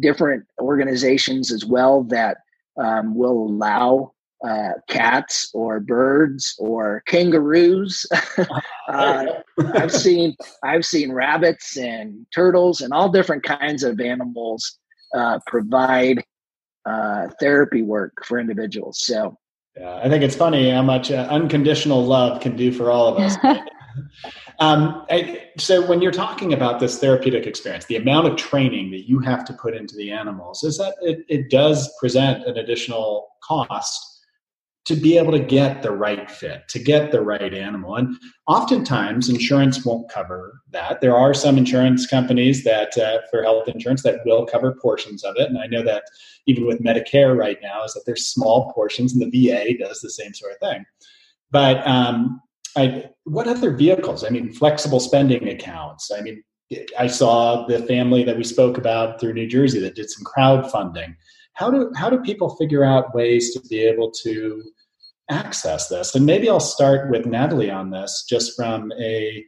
different 0.00 0.44
organizations 0.60 1.52
as 1.52 1.64
well 1.64 2.04
that 2.04 2.38
um, 2.80 3.14
will 3.14 3.46
allow 3.46 4.12
uh, 4.46 4.72
cats 4.88 5.50
or 5.54 5.80
birds 5.80 6.54
or 6.58 7.02
kangaroos. 7.06 8.06
uh, 8.88 9.26
I've 9.58 9.92
seen 10.06 10.36
I've 10.62 10.84
seen 10.84 11.10
rabbits 11.10 11.76
and 11.76 12.26
turtles 12.34 12.82
and 12.82 12.92
all 12.92 13.08
different 13.08 13.42
kinds 13.42 13.82
of 13.82 13.98
animals 14.00 14.78
uh, 15.14 15.38
provide 15.46 16.22
uh, 16.84 17.28
therapy 17.40 17.82
work 17.82 18.12
for 18.24 18.38
individuals. 18.38 19.00
So 19.04 19.36
yeah, 19.76 20.00
I 20.02 20.08
think 20.08 20.22
it's 20.22 20.36
funny 20.36 20.70
how 20.70 20.82
much 20.82 21.10
uh, 21.10 21.26
unconditional 21.30 22.04
love 22.04 22.40
can 22.40 22.56
do 22.56 22.72
for 22.72 22.90
all 22.90 23.08
of 23.08 23.18
us. 23.18 23.36
um, 24.58 25.04
I, 25.10 25.50
so, 25.58 25.86
when 25.86 26.00
you're 26.00 26.12
talking 26.12 26.52
about 26.52 26.80
this 26.80 26.98
therapeutic 26.98 27.46
experience, 27.46 27.84
the 27.84 27.96
amount 27.96 28.26
of 28.26 28.36
training 28.36 28.90
that 28.92 29.08
you 29.08 29.18
have 29.20 29.44
to 29.46 29.52
put 29.52 29.74
into 29.74 29.94
the 29.94 30.10
animals 30.10 30.64
is 30.64 30.78
that 30.78 30.94
it, 31.02 31.24
it 31.28 31.50
does 31.50 31.92
present 32.00 32.46
an 32.46 32.56
additional 32.56 33.28
cost 33.42 34.15
to 34.86 34.94
be 34.94 35.18
able 35.18 35.32
to 35.32 35.40
get 35.40 35.82
the 35.82 35.90
right 35.90 36.30
fit, 36.30 36.68
to 36.68 36.78
get 36.78 37.10
the 37.10 37.20
right 37.20 37.52
animal. 37.52 37.96
And 37.96 38.16
oftentimes, 38.46 39.28
insurance 39.28 39.84
won't 39.84 40.08
cover 40.08 40.62
that. 40.70 41.00
There 41.00 41.16
are 41.16 41.34
some 41.34 41.58
insurance 41.58 42.06
companies 42.06 42.62
that, 42.62 42.96
uh, 42.96 43.18
for 43.28 43.42
health 43.42 43.68
insurance, 43.68 44.02
that 44.04 44.20
will 44.24 44.46
cover 44.46 44.76
portions 44.80 45.24
of 45.24 45.34
it. 45.38 45.48
And 45.48 45.58
I 45.58 45.66
know 45.66 45.82
that 45.82 46.04
even 46.46 46.66
with 46.66 46.82
Medicare 46.82 47.36
right 47.36 47.58
now, 47.60 47.84
is 47.84 47.94
that 47.94 48.04
there's 48.06 48.26
small 48.26 48.72
portions, 48.72 49.12
and 49.12 49.20
the 49.20 49.48
VA 49.48 49.76
does 49.76 50.00
the 50.00 50.10
same 50.10 50.32
sort 50.32 50.52
of 50.52 50.58
thing. 50.60 50.84
But 51.50 51.84
um, 51.86 52.40
I, 52.76 53.06
what 53.24 53.48
other 53.48 53.72
vehicles? 53.72 54.24
I 54.24 54.28
mean, 54.28 54.52
flexible 54.52 55.00
spending 55.00 55.48
accounts. 55.48 56.12
I 56.16 56.20
mean, 56.20 56.44
I 56.96 57.08
saw 57.08 57.66
the 57.66 57.80
family 57.86 58.22
that 58.22 58.36
we 58.36 58.44
spoke 58.44 58.78
about 58.78 59.20
through 59.20 59.34
New 59.34 59.48
Jersey 59.48 59.80
that 59.80 59.96
did 59.96 60.10
some 60.10 60.24
crowdfunding. 60.24 61.16
How 61.54 61.70
do 61.70 61.90
how 61.96 62.10
do 62.10 62.20
people 62.20 62.54
figure 62.56 62.84
out 62.84 63.14
ways 63.14 63.54
to 63.54 63.60
be 63.68 63.80
able 63.80 64.10
to 64.22 64.62
access 65.30 65.88
this? 65.88 66.14
And 66.14 66.26
maybe 66.26 66.48
I'll 66.48 66.60
start 66.60 67.10
with 67.10 67.26
Natalie 67.26 67.70
on 67.70 67.90
this, 67.90 68.24
just 68.28 68.56
from 68.56 68.92
a, 68.92 69.44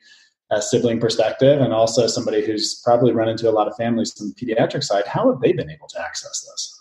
a, 0.51 0.61
sibling 0.62 1.01
perspective, 1.01 1.61
and 1.61 1.73
also 1.73 2.07
somebody 2.07 2.45
who's 2.45 2.81
probably 2.85 3.12
run 3.12 3.29
into 3.29 3.49
a 3.49 3.53
lot 3.53 3.69
of 3.69 3.77
families 3.77 4.12
from 4.12 4.29
the 4.31 4.35
pediatric 4.35 4.85
side. 4.85 5.07
How 5.07 5.31
have 5.31 5.41
they 5.41 5.53
been 5.53 5.71
able 5.71 5.88
to 5.88 6.01
access 6.01 6.41
this? 6.41 6.75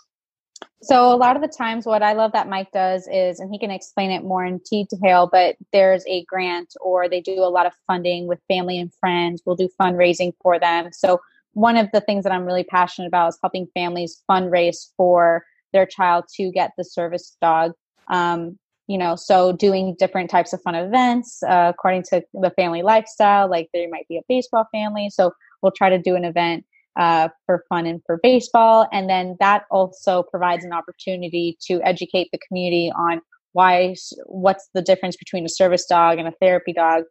So 0.82 1.12
a 1.12 1.18
lot 1.18 1.36
of 1.36 1.42
the 1.42 1.48
times, 1.48 1.86
what 1.86 2.04
I 2.04 2.14
love 2.14 2.32
that 2.34 2.48
Mike 2.48 2.72
does 2.72 3.08
is, 3.12 3.40
and 3.40 3.52
he 3.52 3.60
can 3.60 3.72
explain 3.72 4.12
it 4.12 4.24
more 4.24 4.46
in 4.46 4.62
detail, 4.70 5.28
but 5.32 5.56
there's 5.74 6.06
a 6.08 6.24
grant 6.26 6.76
or 6.80 7.10
they 7.10 7.20
do 7.20 7.40
a 7.40 7.50
lot 7.50 7.66
of 7.66 7.74
funding 7.88 8.28
with 8.28 8.40
family 8.48 8.80
and 8.80 8.94
friends. 8.94 9.42
We'll 9.46 9.56
do 9.56 9.70
fundraising 9.80 10.34
for 10.42 10.60
them. 10.60 10.92
So 10.94 11.20
one 11.54 11.78
of 11.78 11.90
the 11.92 12.02
things 12.02 12.24
that 12.24 12.32
I'm 12.32 12.46
really 12.46 12.64
passionate 12.64 13.08
about 13.08 13.30
is 13.30 13.40
helping 13.42 13.68
families 13.74 14.22
fundraise 14.30 14.92
for 14.96 15.44
their 15.74 15.88
child 15.88 16.26
to 16.36 16.52
get 16.52 16.72
the 16.78 16.84
service 16.84 17.36
dog. 17.42 17.74
Um, 18.10 18.60
you 18.88 18.98
know 18.98 19.16
so 19.16 19.52
doing 19.52 19.96
different 20.00 20.30
types 20.30 20.54
of 20.54 20.62
fun 20.62 20.76
events 20.76 21.42
uh, 21.44 21.72
according 21.74 22.04
to 22.04 22.22
the 22.34 22.52
family 22.52 22.82
lifestyle 22.82 23.50
like 23.50 23.70
there 23.74 23.88
might 23.90 24.08
be 24.08 24.18
a 24.18 24.22
baseball 24.28 24.66
family. 24.72 25.10
So 25.10 25.32
we'll 25.62 25.72
try 25.72 25.90
to 25.90 25.98
do 25.98 26.16
an 26.16 26.26
event 26.26 26.66
uh, 26.98 27.30
for 27.46 27.64
fun 27.70 27.86
and 27.86 28.02
for 28.06 28.20
baseball. 28.22 28.88
And 28.92 29.10
then 29.10 29.38
that 29.40 29.64
also 29.70 30.24
provides 30.24 30.66
an 30.66 30.74
opportunity 30.74 31.58
to 31.68 31.82
educate 31.84 32.30
the 32.32 32.40
community 32.48 32.92
on 32.98 33.22
why 33.54 33.96
what's 34.26 34.70
the 34.74 34.82
difference 34.82 35.16
between 35.16 35.46
a 35.46 35.50
service 35.50 35.86
dog 35.86 36.18
and 36.20 36.28
a 36.28 36.34
therapy 36.42 36.74
dog. 36.74 37.04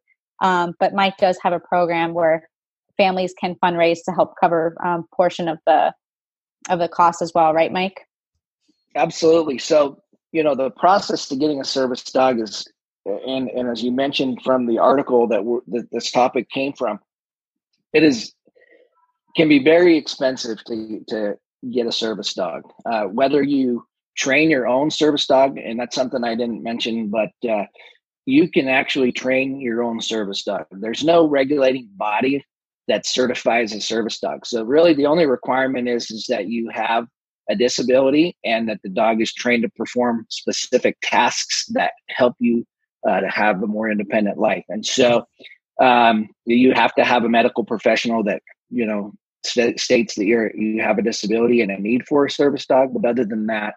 Um, 0.43 0.75
but 0.79 0.95
mike 0.95 1.17
does 1.19 1.39
have 1.43 1.53
a 1.53 1.61
program 1.61 2.13
where 2.15 2.49
families 2.97 3.35
can 3.39 3.55
fundraise 3.63 3.99
to 4.07 4.13
help 4.13 4.35
cover 4.41 4.77
um, 4.85 5.05
portion 5.15 5.49
of 5.49 5.59
the 5.67 5.93
of 6.69 6.79
the 6.79 6.89
cost 6.89 7.23
as 7.23 7.33
well 7.35 7.55
right 7.55 7.73
mike? 7.73 8.01
Absolutely. 8.97 9.59
So 9.59 10.03
you 10.37 10.43
know 10.43 10.55
the 10.55 10.71
process 10.71 11.29
to 11.29 11.37
getting 11.37 11.61
a 11.61 11.65
service 11.65 12.03
dog 12.05 12.39
is 12.41 12.67
and 13.07 13.49
and 13.49 13.69
as 13.69 13.83
you 13.83 13.91
mentioned 13.91 14.43
from 14.43 14.67
the 14.67 14.79
article 14.79 15.27
that, 15.29 15.43
that 15.69 15.89
this 15.91 16.11
topic 16.11 16.49
came 16.51 16.73
from 16.75 16.99
it 17.95 18.03
is 18.03 18.35
can 19.35 19.49
be 19.49 19.65
very 19.65 19.97
expensive 19.97 20.63
to 20.65 21.03
to 21.09 21.39
get 21.73 21.87
a 21.87 21.93
service 21.93 22.35
dog. 22.35 22.63
Uh, 22.85 23.05
whether 23.05 23.43
you 23.43 23.87
train 24.17 24.51
your 24.51 24.67
own 24.67 24.91
service 24.91 25.27
dog 25.27 25.59
and 25.59 25.79
that's 25.81 25.97
something 25.97 26.25
i 26.25 26.35
didn't 26.35 26.63
mention 26.63 27.11
but 27.11 27.33
uh, 27.49 27.65
you 28.27 28.51
can 28.51 28.69
actually 28.69 29.13
train 29.13 29.61
your 29.61 29.83
own 29.85 30.01
service 30.01 30.43
dog. 30.43 30.67
There's 30.71 31.05
no 31.05 31.29
regulating 31.29 31.89
body 31.97 32.45
that 32.89 33.07
certifies 33.07 33.73
a 33.73 33.81
service 33.81 34.19
dog. 34.19 34.45
So 34.45 34.65
really 34.65 34.95
the 34.95 35.07
only 35.07 35.27
requirement 35.27 35.89
is 35.89 36.11
is 36.11 36.27
that 36.29 36.49
you 36.49 36.69
have 36.73 37.07
a 37.49 37.57
disability 37.57 38.37
and 38.45 38.69
that 38.69 38.81
the 38.83 38.89
dog 38.89 39.21
is 39.21 39.33
trained 39.33 39.63
to 39.63 39.69
perform 39.71 40.27
specific 40.29 40.97
tasks 41.03 41.67
that 41.71 41.93
help 42.09 42.35
you 42.39 42.67
uh, 43.09 43.21
to 43.21 43.29
have 43.29 43.63
a 43.63 43.67
more 43.67 43.91
independent 43.91 44.39
life. 44.39 44.65
And 44.69 44.85
so 44.85 45.27
um, 45.81 46.29
you 46.45 46.73
have 46.75 46.95
to 46.95 47.05
have 47.05 47.25
a 47.25 47.29
medical 47.29 47.65
professional 47.65 48.25
that, 48.25 48.43
you 48.71 48.85
know, 48.85 49.13
st- 49.45 49.79
states 49.79 50.15
that 50.17 50.27
you're, 50.27 50.55
you 50.57 50.83
have 50.83 50.99
a 50.99 51.03
disability 51.03 51.61
and 51.61 51.71
a 51.71 51.79
need 51.79 52.07
for 52.07 52.25
a 52.25 52.31
service 52.31 52.67
dog. 52.67 52.93
But 52.93 53.09
other 53.09 53.25
than 53.25 53.47
that, 53.47 53.75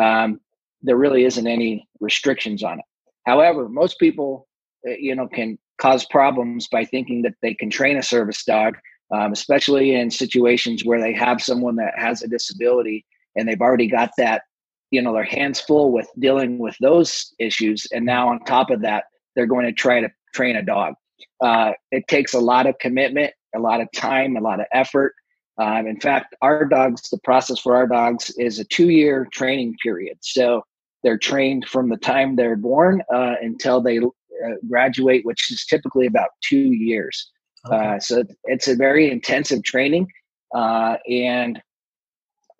um, 0.00 0.40
there 0.82 0.96
really 0.96 1.24
isn't 1.24 1.46
any 1.46 1.86
restrictions 2.00 2.62
on 2.64 2.80
it. 2.80 2.84
However, 3.24 3.68
most 3.68 3.98
people, 4.00 4.48
uh, 4.86 4.92
you 4.98 5.14
know, 5.14 5.28
can 5.28 5.58
cause 5.78 6.04
problems 6.06 6.68
by 6.68 6.84
thinking 6.84 7.22
that 7.22 7.34
they 7.40 7.54
can 7.54 7.70
train 7.70 7.98
a 7.98 8.02
service 8.02 8.44
dog, 8.44 8.76
um, 9.14 9.32
especially 9.32 9.94
in 9.94 10.10
situations 10.10 10.84
where 10.84 11.00
they 11.00 11.12
have 11.12 11.40
someone 11.40 11.76
that 11.76 11.92
has 11.96 12.22
a 12.22 12.28
disability 12.28 13.04
and 13.36 13.48
they've 13.48 13.60
already 13.60 13.86
got 13.86 14.10
that, 14.18 14.42
you 14.90 15.00
know, 15.02 15.12
their 15.12 15.24
hands 15.24 15.60
full 15.60 15.92
with 15.92 16.08
dealing 16.18 16.58
with 16.58 16.76
those 16.80 17.34
issues. 17.38 17.86
And 17.92 18.04
now 18.04 18.28
on 18.28 18.44
top 18.44 18.70
of 18.70 18.82
that, 18.82 19.04
they're 19.34 19.46
going 19.46 19.66
to 19.66 19.72
try 19.72 20.00
to 20.00 20.10
train 20.34 20.56
a 20.56 20.62
dog. 20.62 20.94
Uh, 21.40 21.72
it 21.90 22.06
takes 22.08 22.34
a 22.34 22.40
lot 22.40 22.66
of 22.66 22.78
commitment, 22.78 23.32
a 23.54 23.58
lot 23.58 23.80
of 23.80 23.88
time, 23.94 24.36
a 24.36 24.40
lot 24.40 24.60
of 24.60 24.66
effort. 24.72 25.14
Um, 25.58 25.86
in 25.86 26.00
fact, 26.00 26.34
our 26.42 26.64
dogs, 26.64 27.10
the 27.10 27.18
process 27.24 27.58
for 27.58 27.76
our 27.76 27.86
dogs 27.86 28.30
is 28.38 28.58
a 28.58 28.64
two 28.64 28.88
year 28.88 29.26
training 29.32 29.76
period. 29.82 30.18
So 30.20 30.62
they're 31.02 31.18
trained 31.18 31.66
from 31.68 31.88
the 31.88 31.96
time 31.96 32.36
they're 32.36 32.56
born 32.56 33.02
uh, 33.12 33.34
until 33.40 33.80
they 33.80 33.98
uh, 33.98 34.54
graduate, 34.68 35.24
which 35.24 35.50
is 35.50 35.66
typically 35.66 36.06
about 36.06 36.30
two 36.42 36.72
years. 36.72 37.30
Okay. 37.66 37.76
Uh, 37.76 37.98
so 37.98 38.24
it's 38.44 38.68
a 38.68 38.74
very 38.74 39.10
intensive 39.10 39.62
training. 39.62 40.06
Uh, 40.54 40.96
and 41.08 41.60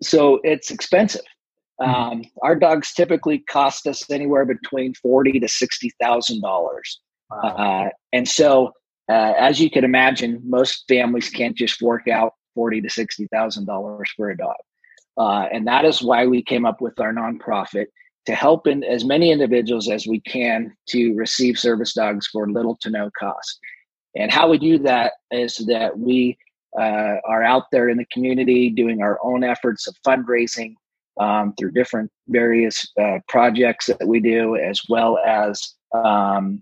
so 0.05 0.39
it's 0.43 0.71
expensive. 0.71 1.25
Mm-hmm. 1.81 1.93
Um, 1.93 2.23
our 2.41 2.55
dogs 2.55 2.93
typically 2.93 3.39
cost 3.39 3.87
us 3.87 4.09
anywhere 4.09 4.45
between 4.45 4.93
forty 4.93 5.39
to 5.39 5.47
sixty 5.47 5.91
thousand 6.01 6.41
dollars, 6.41 6.99
uh, 7.31 7.89
and 8.11 8.27
so 8.27 8.71
uh, 9.11 9.33
as 9.37 9.59
you 9.59 9.69
can 9.69 9.83
imagine, 9.83 10.41
most 10.45 10.85
families 10.87 11.29
can't 11.29 11.57
just 11.57 11.79
fork 11.79 12.07
out 12.07 12.33
forty 12.53 12.79
to 12.81 12.89
sixty 12.89 13.27
thousand 13.33 13.65
dollars 13.65 14.09
for 14.15 14.29
a 14.29 14.37
dog, 14.37 14.55
uh, 15.17 15.47
and 15.51 15.67
that 15.67 15.83
is 15.83 16.01
why 16.01 16.27
we 16.27 16.43
came 16.43 16.65
up 16.65 16.79
with 16.79 16.99
our 16.99 17.13
nonprofit 17.13 17.85
to 18.25 18.35
help 18.35 18.67
in 18.67 18.83
as 18.83 19.03
many 19.03 19.31
individuals 19.31 19.89
as 19.89 20.07
we 20.07 20.21
can 20.21 20.73
to 20.87 21.13
receive 21.15 21.59
service 21.59 21.93
dogs 21.93 22.27
for 22.27 22.49
little 22.49 22.77
to 22.81 22.89
no 22.89 23.09
cost. 23.19 23.59
And 24.15 24.31
how 24.31 24.47
we 24.49 24.57
do 24.57 24.77
that 24.79 25.13
is 25.31 25.57
that 25.67 25.97
we 25.97 26.37
uh, 26.79 27.17
are 27.25 27.43
out 27.43 27.63
there 27.71 27.89
in 27.89 27.97
the 27.97 28.05
community 28.11 28.69
doing 28.69 29.01
our 29.01 29.19
own 29.23 29.43
efforts 29.43 29.87
of 29.87 29.95
fundraising 30.05 30.75
um, 31.19 31.53
through 31.57 31.71
different 31.71 32.11
various 32.27 32.91
uh, 32.99 33.19
projects 33.27 33.85
that 33.85 34.07
we 34.07 34.19
do, 34.19 34.55
as 34.55 34.81
well 34.89 35.19
as 35.25 35.75
um, 35.93 36.61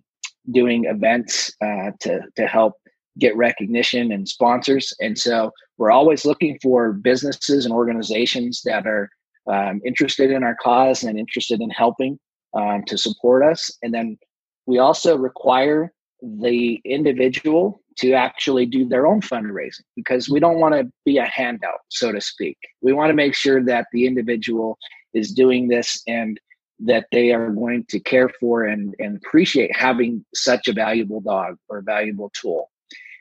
doing 0.52 0.86
events 0.86 1.52
uh, 1.62 1.92
to 2.02 2.20
to 2.36 2.48
help 2.48 2.74
get 3.20 3.36
recognition 3.36 4.12
and 4.12 4.28
sponsors. 4.28 4.94
And 5.00 5.18
so 5.18 5.52
we're 5.78 5.92
always 5.92 6.26
looking 6.26 6.58
for 6.62 6.94
businesses 6.94 7.66
and 7.66 7.74
organizations 7.74 8.62
that 8.64 8.88
are 8.88 9.10
um, 9.52 9.82
interested 9.86 10.32
in 10.32 10.44
our 10.44 10.56
cause 10.62 11.04
and 11.04 11.20
interested 11.20 11.62
in 11.62 11.70
helping 11.70 12.18
um, 12.54 12.84
to 12.88 12.98
support 12.98 13.44
us. 13.44 13.72
And 13.82 13.94
then 13.94 14.18
we 14.66 14.80
also 14.80 15.18
require 15.18 15.92
the 16.22 16.80
individual 16.86 17.82
to 17.98 18.14
actually 18.14 18.66
do 18.66 18.88
their 18.88 19.06
own 19.06 19.22
fundraising 19.22 19.84
because 19.96 20.30
we 20.30 20.40
don't 20.40 20.60
want 20.60 20.74
to 20.74 20.90
be 21.06 21.18
a 21.18 21.26
handout, 21.26 21.80
so 21.90 22.12
to 22.12 22.22
speak. 22.22 22.58
We 22.82 22.94
want 22.94 23.10
to 23.10 23.16
make 23.16 23.36
sure 23.36 23.64
that 23.66 23.88
the 23.92 24.06
individual 24.06 24.78
is 25.14 25.34
doing 25.34 25.68
this 25.68 26.02
and 26.08 26.40
that 26.80 27.06
they 27.12 27.32
are 27.32 27.52
going 27.52 27.86
to 27.90 28.00
care 28.00 28.30
for 28.40 28.64
and, 28.64 28.96
and 29.00 29.18
appreciate 29.18 29.76
having 29.76 30.26
such 30.34 30.68
a 30.68 30.74
valuable 30.74 31.22
dog 31.22 31.58
or 31.70 31.80
a 31.80 31.84
valuable 31.84 32.32
tool. 32.34 32.72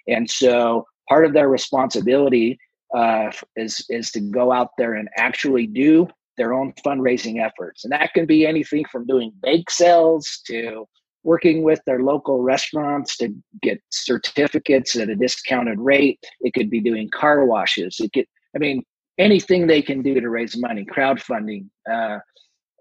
And 0.09 0.31
so 0.31 0.87
part 1.09 1.27
of 1.27 1.35
their 1.35 1.49
responsibility 1.49 2.59
uh, 2.95 3.31
is 3.57 3.85
is 3.89 4.11
to 4.13 4.21
go 4.21 4.51
out 4.51 4.71
there 4.77 4.95
and 4.95 5.09
actually 5.17 5.67
do 5.67 6.09
their 6.37 6.53
own 6.55 6.73
fundraising 6.85 7.45
efforts, 7.45 7.85
and 7.85 7.93
that 7.93 8.13
can 8.15 8.27
be 8.27 8.47
anything 8.47 8.85
from 8.91 9.07
doing 9.07 9.33
bake 9.43 9.71
sales 9.71 10.41
to 10.47 10.87
working 11.23 11.63
with 11.63 11.81
their 11.87 12.01
local 12.01 12.43
restaurants 12.43 13.17
to 13.19 13.35
get 13.63 13.81
certificates 13.91 14.97
at 14.97 15.11
a 15.11 15.17
discounted 15.17 15.79
rate. 15.79 16.19
It 16.41 16.55
could 16.55 16.71
be 16.71 16.81
doing 16.81 17.11
car 17.11 17.45
washes. 17.45 18.01
It 18.01 18.13
could, 18.13 18.27
I 18.55 18.59
mean, 18.59 18.83
anything 19.19 19.67
they 19.67 19.83
can 19.83 20.03
do 20.03 20.21
to 20.21 20.31
raise 20.31 20.57
money, 20.57 20.85
crowdfunding, 20.85 21.67
uh, 21.91 22.19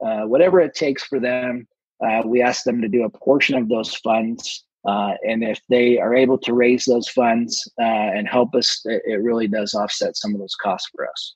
uh, 0.05 0.21
whatever 0.21 0.59
it 0.61 0.73
takes 0.73 1.03
for 1.03 1.19
them. 1.19 1.67
Uh, 2.01 2.21
we 2.25 2.41
ask 2.41 2.63
them 2.63 2.81
to 2.81 2.87
do 2.87 3.03
a 3.03 3.09
portion 3.09 3.55
of 3.55 3.67
those 3.67 3.93
funds 3.95 4.63
uh, 4.85 5.13
and 5.27 5.43
if 5.43 5.59
they 5.69 5.99
are 5.99 6.15
able 6.15 6.37
to 6.37 6.53
raise 6.53 6.85
those 6.85 7.09
funds 7.09 7.69
uh, 7.79 7.83
and 7.83 8.27
help 8.27 8.55
us, 8.55 8.81
it, 8.85 9.01
it, 9.05 9.21
really 9.21 9.47
does 9.47 9.73
offset 9.73 10.15
some 10.15 10.33
of 10.33 10.39
those 10.39 10.55
costs 10.55 10.89
for 10.95 11.07
us. 11.07 11.35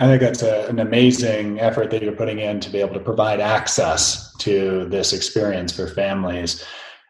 I 0.00 0.06
think 0.06 0.20
that's 0.20 0.42
a, 0.42 0.66
an 0.66 0.80
amazing 0.80 1.60
effort 1.60 1.90
that 1.90 2.02
you're 2.02 2.16
putting 2.16 2.40
in 2.40 2.58
to 2.60 2.70
be 2.70 2.78
able 2.78 2.94
to 2.94 3.00
provide 3.00 3.40
access 3.40 4.34
to 4.38 4.86
this 4.86 5.12
experience 5.12 5.72
for 5.72 5.86
families. 5.86 6.64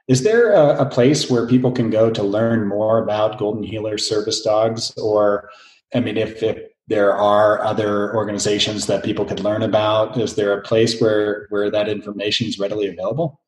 Is 0.06 0.22
there 0.22 0.52
a, 0.52 0.82
a 0.82 0.86
place 0.86 1.30
where 1.30 1.46
people 1.46 1.72
can 1.72 1.88
go 1.88 2.10
to 2.10 2.22
learn 2.22 2.68
more 2.68 3.02
about 3.02 3.38
Golden 3.38 3.62
Healer 3.62 3.96
service 3.96 4.42
dogs? 4.42 4.92
Or, 4.98 5.48
I 5.94 6.00
mean, 6.00 6.18
if, 6.18 6.42
if 6.42 6.58
there 6.86 7.16
are 7.16 7.64
other 7.64 8.14
organizations 8.14 8.86
that 8.86 9.02
people 9.02 9.24
could 9.24 9.40
learn 9.40 9.62
about, 9.62 10.18
is 10.20 10.34
there 10.34 10.52
a 10.52 10.60
place 10.60 11.00
where, 11.00 11.46
where 11.48 11.70
that 11.70 11.88
information 11.88 12.46
is 12.46 12.58
readily 12.58 12.88
available? 12.88 13.40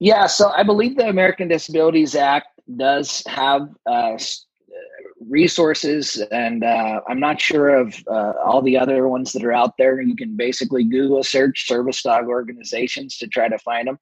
Yeah, 0.00 0.26
so 0.26 0.50
I 0.50 0.62
believe 0.62 0.96
the 0.96 1.08
American 1.08 1.48
Disabilities 1.48 2.14
Act 2.14 2.48
does 2.74 3.22
have 3.26 3.68
uh, 3.84 4.16
resources, 5.28 6.22
and 6.30 6.64
uh, 6.64 7.00
I'm 7.08 7.20
not 7.20 7.40
sure 7.40 7.70
of 7.70 7.96
uh, 8.08 8.32
all 8.44 8.62
the 8.62 8.78
other 8.78 9.08
ones 9.08 9.32
that 9.32 9.44
are 9.44 9.52
out 9.52 9.76
there. 9.78 10.00
You 10.00 10.16
can 10.16 10.36
basically 10.36 10.84
Google 10.84 11.22
search 11.22 11.66
service 11.66 12.02
dog 12.02 12.26
organizations 12.26 13.16
to 13.18 13.26
try 13.26 13.48
to 13.48 13.58
find 13.58 13.88
them. 13.88 13.98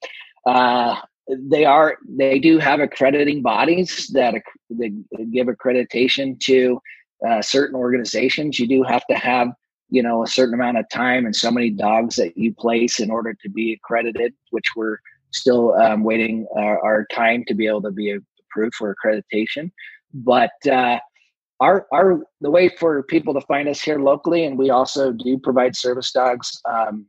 Uh, 0.47 0.97
they 1.29 1.65
are 1.65 1.99
they 2.09 2.39
do 2.39 2.59
have 2.59 2.81
accrediting 2.81 3.43
bodies 3.43 4.09
that 4.09 4.35
they 4.71 4.93
give 5.33 5.47
accreditation 5.47 6.39
to 6.41 6.81
uh, 7.27 7.41
certain 7.41 7.77
organizations. 7.77 8.59
You 8.59 8.67
do 8.67 8.83
have 8.83 9.07
to 9.07 9.15
have 9.15 9.49
you 9.89 10.03
know 10.03 10.23
a 10.23 10.27
certain 10.27 10.55
amount 10.55 10.79
of 10.79 10.89
time 10.89 11.27
and 11.27 11.35
so 11.35 11.51
many 11.51 11.71
dogs 11.71 12.17
that 12.17 12.37
you 12.37 12.55
place 12.55 12.99
in 12.99 13.11
order 13.11 13.35
to 13.43 13.49
be 13.49 13.75
accredited, 13.75 14.35
which 14.51 14.67
we're 14.75 14.99
still 15.31 15.75
um, 15.75 16.05
waiting 16.05 16.47
our, 16.57 16.79
uh, 16.79 16.87
our, 16.87 17.07
time 17.07 17.43
to 17.47 17.55
be 17.55 17.67
able 17.67 17.81
to 17.81 17.91
be 17.91 18.15
approved 18.51 18.75
for 18.75 18.95
accreditation. 18.95 19.71
But 20.13 20.51
uh, 20.71 20.99
our 21.63 21.87
our 21.93 22.21
the 22.41 22.51
way 22.51 22.69
for 22.69 23.05
people 23.05 23.33
to 23.35 23.41
find 23.43 23.69
us 23.69 23.81
here 23.81 24.01
locally, 24.01 24.45
and 24.45 24.59
we 24.59 24.71
also 24.71 25.13
do 25.13 25.39
provide 25.39 25.77
service 25.77 26.11
dogs 26.11 26.61
um, 26.69 27.07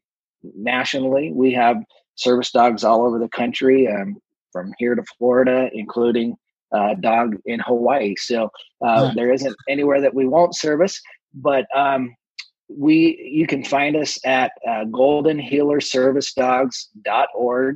nationally. 0.55 1.31
We 1.33 1.51
have 1.53 1.77
service 2.15 2.51
dogs 2.51 2.83
all 2.83 3.03
over 3.03 3.17
the 3.17 3.29
country, 3.29 3.87
um, 3.87 4.17
from 4.51 4.71
here 4.77 4.93
to 4.93 5.01
Florida, 5.17 5.71
including 5.73 6.35
uh, 6.71 6.93
dog 6.95 7.35
in 7.45 7.59
Hawaii. 7.61 8.15
So 8.17 8.51
uh, 8.85 9.11
there 9.15 9.33
isn't 9.33 9.55
anywhere 9.67 10.01
that 10.01 10.13
we 10.13 10.27
won't 10.27 10.55
service, 10.55 11.01
but 11.33 11.65
um, 11.75 12.15
we 12.69 13.27
you 13.31 13.47
can 13.47 13.63
find 13.63 13.95
us 13.95 14.23
at 14.23 14.51
uh, 14.67 14.85
goldenhealerservicedogs.org 14.85 17.75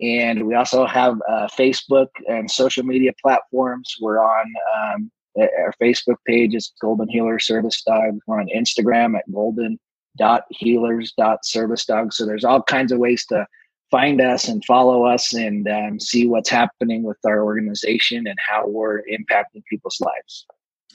and 0.00 0.46
we 0.46 0.54
also 0.54 0.86
have 0.86 1.20
uh, 1.28 1.48
Facebook 1.48 2.06
and 2.28 2.48
social 2.48 2.84
media 2.84 3.10
platforms. 3.20 3.96
We're 4.00 4.22
on 4.22 4.46
um, 4.78 5.10
our 5.36 5.74
Facebook 5.80 6.16
page 6.26 6.54
is 6.54 6.72
Golden 6.80 7.08
Healer 7.08 7.38
Service 7.38 7.82
Dog. 7.82 8.18
We're 8.26 8.40
on 8.40 8.48
Instagram 8.54 9.16
at 9.16 9.30
golden 9.32 9.78
dot 10.16 10.44
healers 10.50 11.12
dot 11.16 11.44
service 11.44 11.84
dog. 11.84 12.12
So 12.12 12.26
there's 12.26 12.44
all 12.44 12.62
kinds 12.62 12.92
of 12.92 12.98
ways 12.98 13.24
to 13.26 13.46
find 13.90 14.20
us 14.20 14.48
and 14.48 14.64
follow 14.64 15.04
us 15.04 15.32
and 15.32 15.68
um, 15.68 16.00
see 16.00 16.26
what's 16.26 16.50
happening 16.50 17.02
with 17.02 17.18
our 17.24 17.42
organization 17.42 18.26
and 18.26 18.38
how 18.46 18.66
we're 18.66 19.02
impacting 19.02 19.62
people's 19.70 20.00
lives. 20.00 20.46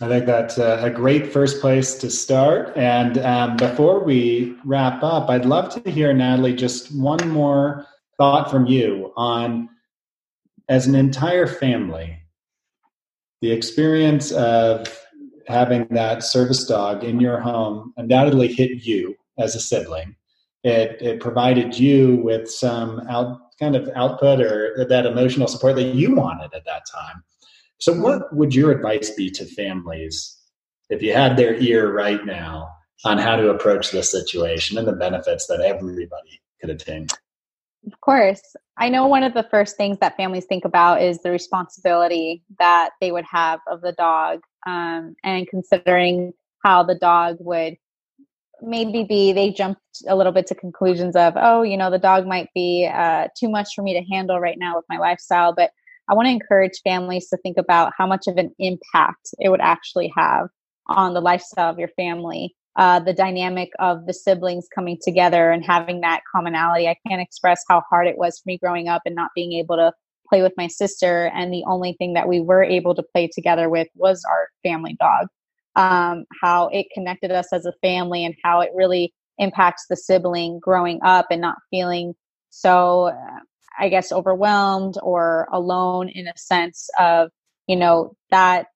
I 0.02 0.08
think 0.08 0.26
that's 0.26 0.58
a, 0.58 0.92
great 0.94 1.32
first 1.32 1.62
place 1.62 1.96
to 1.96 2.10
start. 2.10 2.76
And 2.76 3.20
um, 3.20 3.58
before 3.58 4.04
we 4.04 4.58
wrap 4.66 5.04
up, 5.04 5.30
I'd 5.30 5.46
love 5.46 5.70
to 5.76 5.90
hear, 5.90 6.12
Natalie, 6.14 6.56
just 6.56 6.94
one 6.96 7.30
more 7.30 7.86
thought 8.18 8.50
from 8.50 8.66
you 8.66 9.14
on 9.16 9.70
as 10.68 10.88
an 10.88 10.96
entire 10.96 11.46
family 11.46 12.18
the 13.44 13.52
experience 13.52 14.32
of 14.32 14.88
having 15.48 15.86
that 15.92 16.24
service 16.24 16.64
dog 16.64 17.04
in 17.04 17.20
your 17.20 17.42
home 17.42 17.94
undoubtedly 17.98 18.48
hit 18.48 18.86
you 18.86 19.14
as 19.38 19.54
a 19.54 19.60
sibling. 19.60 20.16
It, 20.64 21.02
it 21.02 21.20
provided 21.20 21.78
you 21.78 22.22
with 22.24 22.50
some 22.50 23.02
out, 23.10 23.38
kind 23.60 23.76
of 23.76 23.90
output 23.98 24.40
or 24.40 24.86
that 24.88 25.06
emotional 25.06 25.50
support 25.50 25.76
that 25.76 25.94
you 25.94 26.16
wanted 26.16 26.54
at 26.56 26.64
that 26.64 26.84
time. 26.90 27.22
So 27.80 27.92
what 27.92 28.34
would 28.34 28.56
your 28.56 28.72
advice 28.72 29.10
be 29.10 29.30
to 29.32 29.46
families 29.46 30.40
if 30.90 31.02
you 31.02 31.12
had 31.12 31.36
their 31.36 31.56
ear 31.56 31.92
right 31.92 32.26
now 32.26 32.70
on 33.04 33.18
how 33.18 33.36
to 33.36 33.50
approach 33.50 33.92
this 33.92 34.10
situation 34.10 34.78
and 34.78 34.88
the 34.88 34.94
benefits 34.94 35.48
that 35.48 35.60
everybody 35.60 36.42
could 36.62 36.70
attain 36.70 37.08
of 37.86 38.00
course. 38.02 38.42
I 38.78 38.90
know 38.90 39.08
one 39.08 39.24
of 39.24 39.34
the 39.34 39.48
first 39.52 39.78
things 39.78 40.00
that 40.00 40.18
families 40.18 40.46
think 40.46 40.66
about 40.66 41.02
is 41.02 41.22
the 41.22 41.32
responsibility 41.32 42.44
that 42.60 42.92
they 43.02 43.12
would 43.12 43.26
have 43.26 43.60
of 43.68 43.82
the 43.82 43.92
dog 43.94 44.42
um, 44.66 45.16
and 45.24 45.48
considering 45.48 46.34
how 46.64 46.84
the 46.84 46.96
dog 46.96 47.38
would 47.40 47.76
maybe 48.62 49.04
be 49.04 49.34
they 49.34 49.52
jumped 49.52 49.82
a 50.08 50.16
little 50.16 50.32
bit 50.32 50.48
to 50.48 50.56
conclusions 50.56 51.18
of 51.18 51.34
oh 51.36 51.64
you 51.64 51.76
know 51.76 51.90
the 51.90 52.00
dog 52.00 52.26
might 52.26 52.48
be 52.56 52.90
uh, 52.94 53.28
too 53.38 53.50
much 53.50 53.68
for 53.76 53.82
me 53.82 53.94
to 53.94 54.06
handle 54.10 54.40
right 54.40 54.58
now 54.58 54.78
with 54.78 54.86
my 54.88 54.98
lifestyle 54.98 55.54
but 55.54 55.72
I 56.10 56.14
want 56.14 56.28
to 56.28 56.32
encourage 56.32 56.82
families 56.84 57.30
to 57.30 57.38
think 57.38 57.58
about 57.58 57.94
how 57.98 58.06
much 58.06 58.28
of 58.28 58.38
an 58.38 58.54
impact 58.60 59.34
it 59.40 59.50
would 59.50 59.62
actually 59.62 60.12
have 60.16 60.50
on 60.88 61.14
the 61.14 61.22
lifestyle 61.22 61.70
of 61.70 61.80
your 61.80 61.88
family. 61.90 62.56
Uh, 62.76 63.00
the 63.00 63.14
dynamic 63.14 63.70
of 63.80 64.06
the 64.06 64.14
siblings 64.14 64.68
coming 64.74 64.98
together 65.02 65.52
and 65.52 65.64
having 65.64 66.02
that 66.02 66.22
commonality. 66.34 66.88
I 66.88 66.96
can't 67.08 67.22
express 67.22 67.64
how 67.70 67.84
hard 67.90 68.08
it 68.08 68.18
was 68.18 68.40
for 68.40 68.44
me 68.48 68.58
growing 68.58 68.88
up 68.88 69.04
and 69.06 69.16
not 69.16 69.30
being 69.36 69.54
able 69.54 69.76
to 69.76 69.94
play 70.28 70.42
with 70.42 70.54
my 70.58 70.68
sister. 70.68 71.32
And 71.36 71.54
the 71.54 71.64
only 71.68 71.94
thing 71.94 72.14
that 72.14 72.28
we 72.28 72.40
were 72.40 72.64
able 72.64 72.96
to 72.96 73.04
play 73.04 73.30
together 73.32 73.70
with 73.70 73.88
was 73.96 74.24
our 74.30 74.50
family 74.64 74.98
dog. 75.00 75.28
Um, 75.76 76.26
how 76.42 76.68
it 76.68 76.88
connected 76.94 77.32
us 77.32 77.52
as 77.52 77.66
a 77.66 77.74
family 77.82 78.26
and 78.26 78.36
how 78.44 78.62
it 78.62 78.70
really 78.76 79.14
impacts 79.40 79.86
the 79.90 79.96
sibling 79.96 80.60
growing 80.60 81.00
up 81.04 81.28
and 81.32 81.42
not 81.42 81.58
feeling 81.72 82.14
so 82.52 83.12
I 83.78 83.90
guess, 83.90 84.12
overwhelmed 84.12 84.96
or 85.02 85.48
alone 85.52 86.10
in 86.10 86.28
a 86.28 86.38
sense 86.38 86.90
of, 87.00 87.30
you 87.68 87.76
know, 87.76 88.16
that 88.30 88.68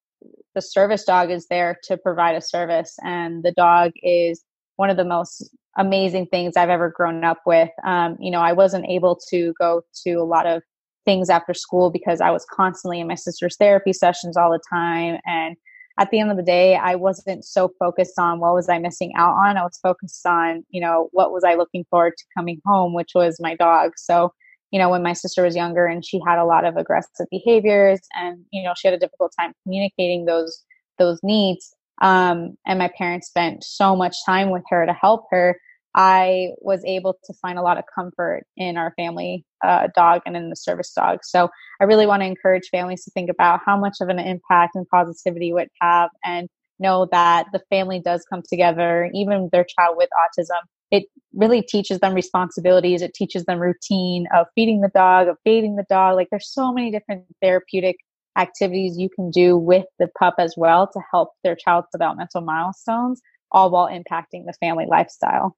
the 0.57 0.61
service 0.63 1.03
dog 1.03 1.29
is 1.29 1.45
there 1.49 1.77
to 1.83 1.95
provide 1.97 2.35
a 2.35 2.41
service. 2.41 2.95
And 3.03 3.43
the 3.43 3.51
dog 3.51 3.91
is 4.01 4.43
one 4.77 4.89
of 4.89 4.97
the 4.97 5.05
most 5.05 5.47
amazing 5.77 6.25
things 6.25 6.57
I've 6.57 6.71
ever 6.71 6.89
grown 6.89 7.23
up 7.23 7.41
with. 7.45 7.69
Um, 7.85 8.17
you 8.19 8.31
know, 8.31 8.41
I 8.41 8.53
wasn't 8.53 8.87
able 8.89 9.19
to 9.29 9.53
go 9.59 9.83
to 10.03 10.13
a 10.13 10.23
lot 10.23 10.47
of 10.47 10.63
things 11.05 11.29
after 11.29 11.53
school 11.53 11.91
because 11.91 12.21
I 12.21 12.31
was 12.31 12.43
constantly 12.51 12.99
in 12.99 13.07
my 13.07 13.13
sister's 13.13 13.55
therapy 13.57 13.93
sessions 13.93 14.35
all 14.35 14.49
the 14.49 14.59
time. 14.67 15.19
And 15.27 15.57
at 15.99 16.09
the 16.09 16.19
end 16.19 16.31
of 16.31 16.37
the 16.37 16.43
day, 16.43 16.75
I 16.75 16.95
wasn't 16.95 17.45
so 17.45 17.69
focused 17.77 18.17
on 18.17 18.39
what 18.39 18.55
was 18.55 18.67
I 18.67 18.79
missing 18.79 19.13
out 19.15 19.35
on. 19.35 19.57
I 19.57 19.63
was 19.63 19.77
focused 19.83 20.25
on, 20.25 20.65
you 20.71 20.81
know, 20.81 21.09
what 21.11 21.31
was 21.31 21.43
I 21.43 21.53
looking 21.53 21.85
forward 21.91 22.13
to 22.17 22.25
coming 22.35 22.61
home, 22.65 22.95
which 22.95 23.11
was 23.13 23.37
my 23.39 23.55
dog. 23.55 23.91
So 23.95 24.33
you 24.71 24.79
know, 24.79 24.89
when 24.89 25.03
my 25.03 25.13
sister 25.13 25.43
was 25.43 25.55
younger 25.55 25.85
and 25.85 26.05
she 26.05 26.19
had 26.25 26.39
a 26.39 26.45
lot 26.45 26.65
of 26.65 26.75
aggressive 26.75 27.27
behaviors 27.31 27.99
and, 28.13 28.43
you 28.51 28.63
know, 28.63 28.73
she 28.75 28.87
had 28.87 28.95
a 28.95 28.99
difficult 28.99 29.33
time 29.39 29.53
communicating 29.63 30.25
those, 30.25 30.63
those 30.99 31.19
needs. 31.23 31.73
Um, 32.01 32.57
and 32.65 32.77
my 32.77 32.91
parents 32.97 33.27
spent 33.27 33.63
so 33.63 33.95
much 33.95 34.15
time 34.25 34.49
with 34.49 34.63
her 34.69 34.85
to 34.85 34.93
help 34.93 35.25
her. 35.31 35.59
I 35.95 36.49
was 36.59 36.83
able 36.85 37.17
to 37.23 37.33
find 37.41 37.57
a 37.57 37.63
lot 37.63 37.77
of 37.77 37.85
comfort 37.93 38.43
in 38.55 38.77
our 38.77 38.93
family 38.97 39.45
uh, 39.63 39.87
dog 39.95 40.21
and 40.25 40.35
in 40.35 40.49
the 40.49 40.55
service 40.55 40.91
dog. 40.93 41.19
So 41.23 41.49
I 41.81 41.85
really 41.85 42.05
want 42.05 42.21
to 42.21 42.27
encourage 42.27 42.69
families 42.69 43.03
to 43.05 43.11
think 43.11 43.31
about 43.31 43.61
how 43.65 43.79
much 43.79 43.97
of 44.01 44.09
an 44.09 44.19
impact 44.19 44.75
and 44.75 44.87
positivity 44.89 45.53
would 45.53 45.69
have 45.81 46.11
and 46.23 46.49
know 46.77 47.07
that 47.11 47.47
the 47.51 47.61
family 47.71 47.99
does 47.99 48.23
come 48.29 48.43
together, 48.47 49.09
even 49.15 49.49
their 49.51 49.65
child 49.65 49.95
with 49.97 50.09
autism 50.13 50.61
it 50.91 51.05
really 51.37 51.61
teaches 51.61 51.99
them 51.99 52.13
responsibilities. 52.13 53.01
It 53.01 53.13
teaches 53.13 53.45
them 53.45 53.59
routine 53.59 54.27
of 54.35 54.47
feeding 54.55 54.81
the 54.81 54.89
dog 54.89 55.27
of 55.27 55.37
bathing 55.45 55.75
the 55.75 55.85
dog. 55.87 56.15
Like 56.15 56.27
there's 56.31 56.51
so 56.51 56.73
many 56.73 56.91
different 56.91 57.23
therapeutic 57.41 57.95
activities 58.37 58.97
you 58.97 59.09
can 59.09 59.31
do 59.31 59.57
with 59.57 59.85
the 59.99 60.09
pup 60.19 60.35
as 60.37 60.55
well 60.57 60.87
to 60.87 60.99
help 61.11 61.31
their 61.43 61.55
child's 61.55 61.87
developmental 61.91 62.41
milestones 62.41 63.21
all 63.51 63.69
while 63.69 63.87
impacting 63.87 64.45
the 64.45 64.53
family 64.59 64.85
lifestyle. 64.89 65.55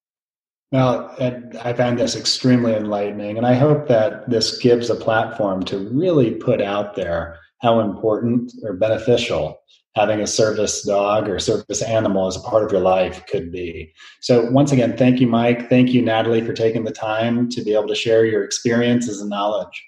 Well, 0.71 1.15
I 1.63 1.73
find 1.73 1.97
this 1.97 2.15
extremely 2.15 2.75
enlightening, 2.75 3.37
and 3.37 3.47
I 3.47 3.55
hope 3.55 3.87
that 3.87 4.29
this 4.29 4.59
gives 4.59 4.91
a 4.91 4.95
platform 4.95 5.63
to 5.63 5.79
really 5.79 6.35
put 6.35 6.61
out 6.61 6.95
there 6.95 7.39
how 7.61 7.79
important 7.79 8.53
or 8.63 8.73
beneficial 8.73 9.59
having 9.95 10.21
a 10.21 10.27
service 10.27 10.83
dog 10.83 11.27
or 11.27 11.39
service 11.39 11.81
animal 11.81 12.27
as 12.27 12.35
a 12.35 12.41
part 12.41 12.63
of 12.63 12.71
your 12.71 12.81
life 12.81 13.25
could 13.27 13.51
be. 13.51 13.91
So, 14.21 14.49
once 14.51 14.71
again, 14.71 14.95
thank 14.95 15.19
you, 15.19 15.27
Mike. 15.27 15.69
Thank 15.69 15.89
you, 15.89 16.01
Natalie, 16.01 16.45
for 16.45 16.53
taking 16.53 16.83
the 16.83 16.91
time 16.91 17.49
to 17.49 17.63
be 17.63 17.73
able 17.73 17.87
to 17.87 17.95
share 17.95 18.25
your 18.25 18.43
experiences 18.43 19.19
and 19.19 19.29
knowledge. 19.29 19.83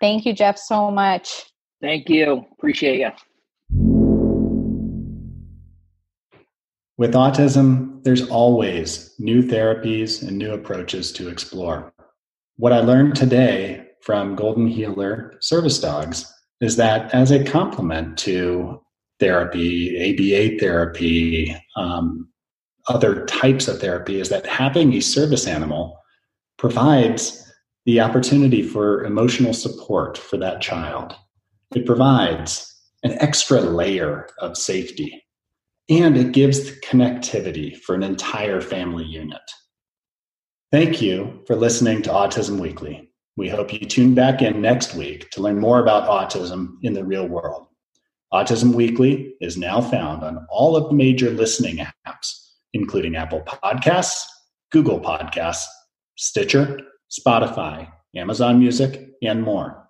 Thank 0.00 0.26
you, 0.26 0.32
Jeff, 0.32 0.58
so 0.58 0.90
much. 0.90 1.44
Thank 1.80 2.08
you. 2.08 2.44
Appreciate 2.52 2.98
you. 2.98 3.10
With 6.98 7.12
autism, 7.12 8.02
there's 8.04 8.26
always 8.30 9.14
new 9.18 9.42
therapies 9.42 10.26
and 10.26 10.38
new 10.38 10.52
approaches 10.52 11.12
to 11.12 11.28
explore. 11.28 11.92
What 12.56 12.72
I 12.72 12.80
learned 12.80 13.16
today 13.16 13.86
from 14.00 14.34
Golden 14.34 14.66
Healer 14.66 15.34
service 15.40 15.78
dogs 15.78 16.32
is 16.62 16.76
that 16.76 17.12
as 17.12 17.30
a 17.30 17.44
complement 17.44 18.16
to 18.20 18.80
therapy, 19.20 19.96
ABA 20.10 20.58
therapy, 20.58 21.56
um, 21.76 22.28
other 22.88 23.24
types 23.26 23.68
of 23.68 23.80
therapy, 23.80 24.20
is 24.20 24.28
that 24.28 24.46
having 24.46 24.92
a 24.94 25.00
service 25.00 25.46
animal 25.46 25.98
provides 26.58 27.42
the 27.84 28.00
opportunity 28.00 28.62
for 28.62 29.04
emotional 29.04 29.52
support 29.52 30.18
for 30.18 30.36
that 30.36 30.60
child. 30.60 31.14
It 31.74 31.86
provides 31.86 32.72
an 33.02 33.12
extra 33.20 33.60
layer 33.60 34.28
of 34.40 34.56
safety 34.56 35.22
and 35.88 36.16
it 36.16 36.32
gives 36.32 36.72
connectivity 36.80 37.76
for 37.76 37.94
an 37.94 38.02
entire 38.02 38.60
family 38.60 39.04
unit. 39.04 39.40
Thank 40.72 41.00
you 41.00 41.44
for 41.46 41.54
listening 41.54 42.02
to 42.02 42.10
Autism 42.10 42.58
Weekly. 42.58 43.12
We 43.36 43.48
hope 43.48 43.72
you 43.72 43.80
tune 43.80 44.14
back 44.14 44.42
in 44.42 44.60
next 44.60 44.94
week 44.94 45.30
to 45.30 45.42
learn 45.42 45.60
more 45.60 45.80
about 45.80 46.08
autism 46.08 46.78
in 46.82 46.92
the 46.92 47.04
real 47.04 47.28
world. 47.28 47.65
Autism 48.36 48.74
Weekly 48.74 49.34
is 49.40 49.56
now 49.56 49.80
found 49.80 50.22
on 50.22 50.46
all 50.50 50.76
of 50.76 50.90
the 50.90 50.94
major 50.94 51.30
listening 51.30 51.78
apps, 52.06 52.50
including 52.74 53.16
Apple 53.16 53.40
Podcasts, 53.40 54.26
Google 54.70 55.00
Podcasts, 55.00 55.64
Stitcher, 56.18 56.78
Spotify, 57.10 57.90
Amazon 58.14 58.58
Music, 58.58 59.08
and 59.22 59.42
more. 59.42 59.88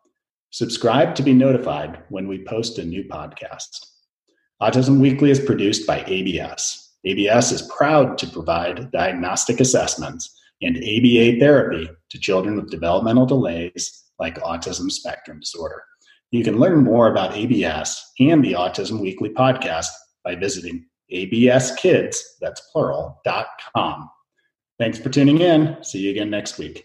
Subscribe 0.50 1.16
to 1.16 1.24
be 1.24 1.32
notified 1.32 2.04
when 2.08 2.28
we 2.28 2.44
post 2.44 2.78
a 2.78 2.84
new 2.84 3.02
podcast. 3.02 3.84
Autism 4.62 5.00
Weekly 5.00 5.32
is 5.32 5.40
produced 5.40 5.84
by 5.84 6.04
ABS. 6.06 6.98
ABS 7.04 7.50
is 7.50 7.68
proud 7.76 8.16
to 8.18 8.28
provide 8.28 8.92
diagnostic 8.92 9.58
assessments 9.58 10.40
and 10.62 10.76
ABA 10.76 11.40
therapy 11.40 11.90
to 12.10 12.20
children 12.20 12.54
with 12.54 12.70
developmental 12.70 13.26
delays 13.26 14.04
like 14.20 14.38
autism 14.38 14.88
spectrum 14.88 15.40
disorder. 15.40 15.82
You 16.36 16.44
can 16.44 16.58
learn 16.58 16.84
more 16.84 17.10
about 17.10 17.34
ABS 17.34 18.12
and 18.20 18.44
the 18.44 18.52
Autism 18.52 19.00
Weekly 19.00 19.30
podcast 19.30 19.88
by 20.22 20.34
visiting 20.34 20.84
abskids, 21.10 22.18
that's 22.42 22.60
plural, 22.72 23.18
dot 23.24 23.46
com. 23.74 24.10
Thanks 24.78 24.98
for 24.98 25.08
tuning 25.08 25.40
in. 25.40 25.82
See 25.82 26.00
you 26.00 26.10
again 26.10 26.28
next 26.28 26.58
week. 26.58 26.84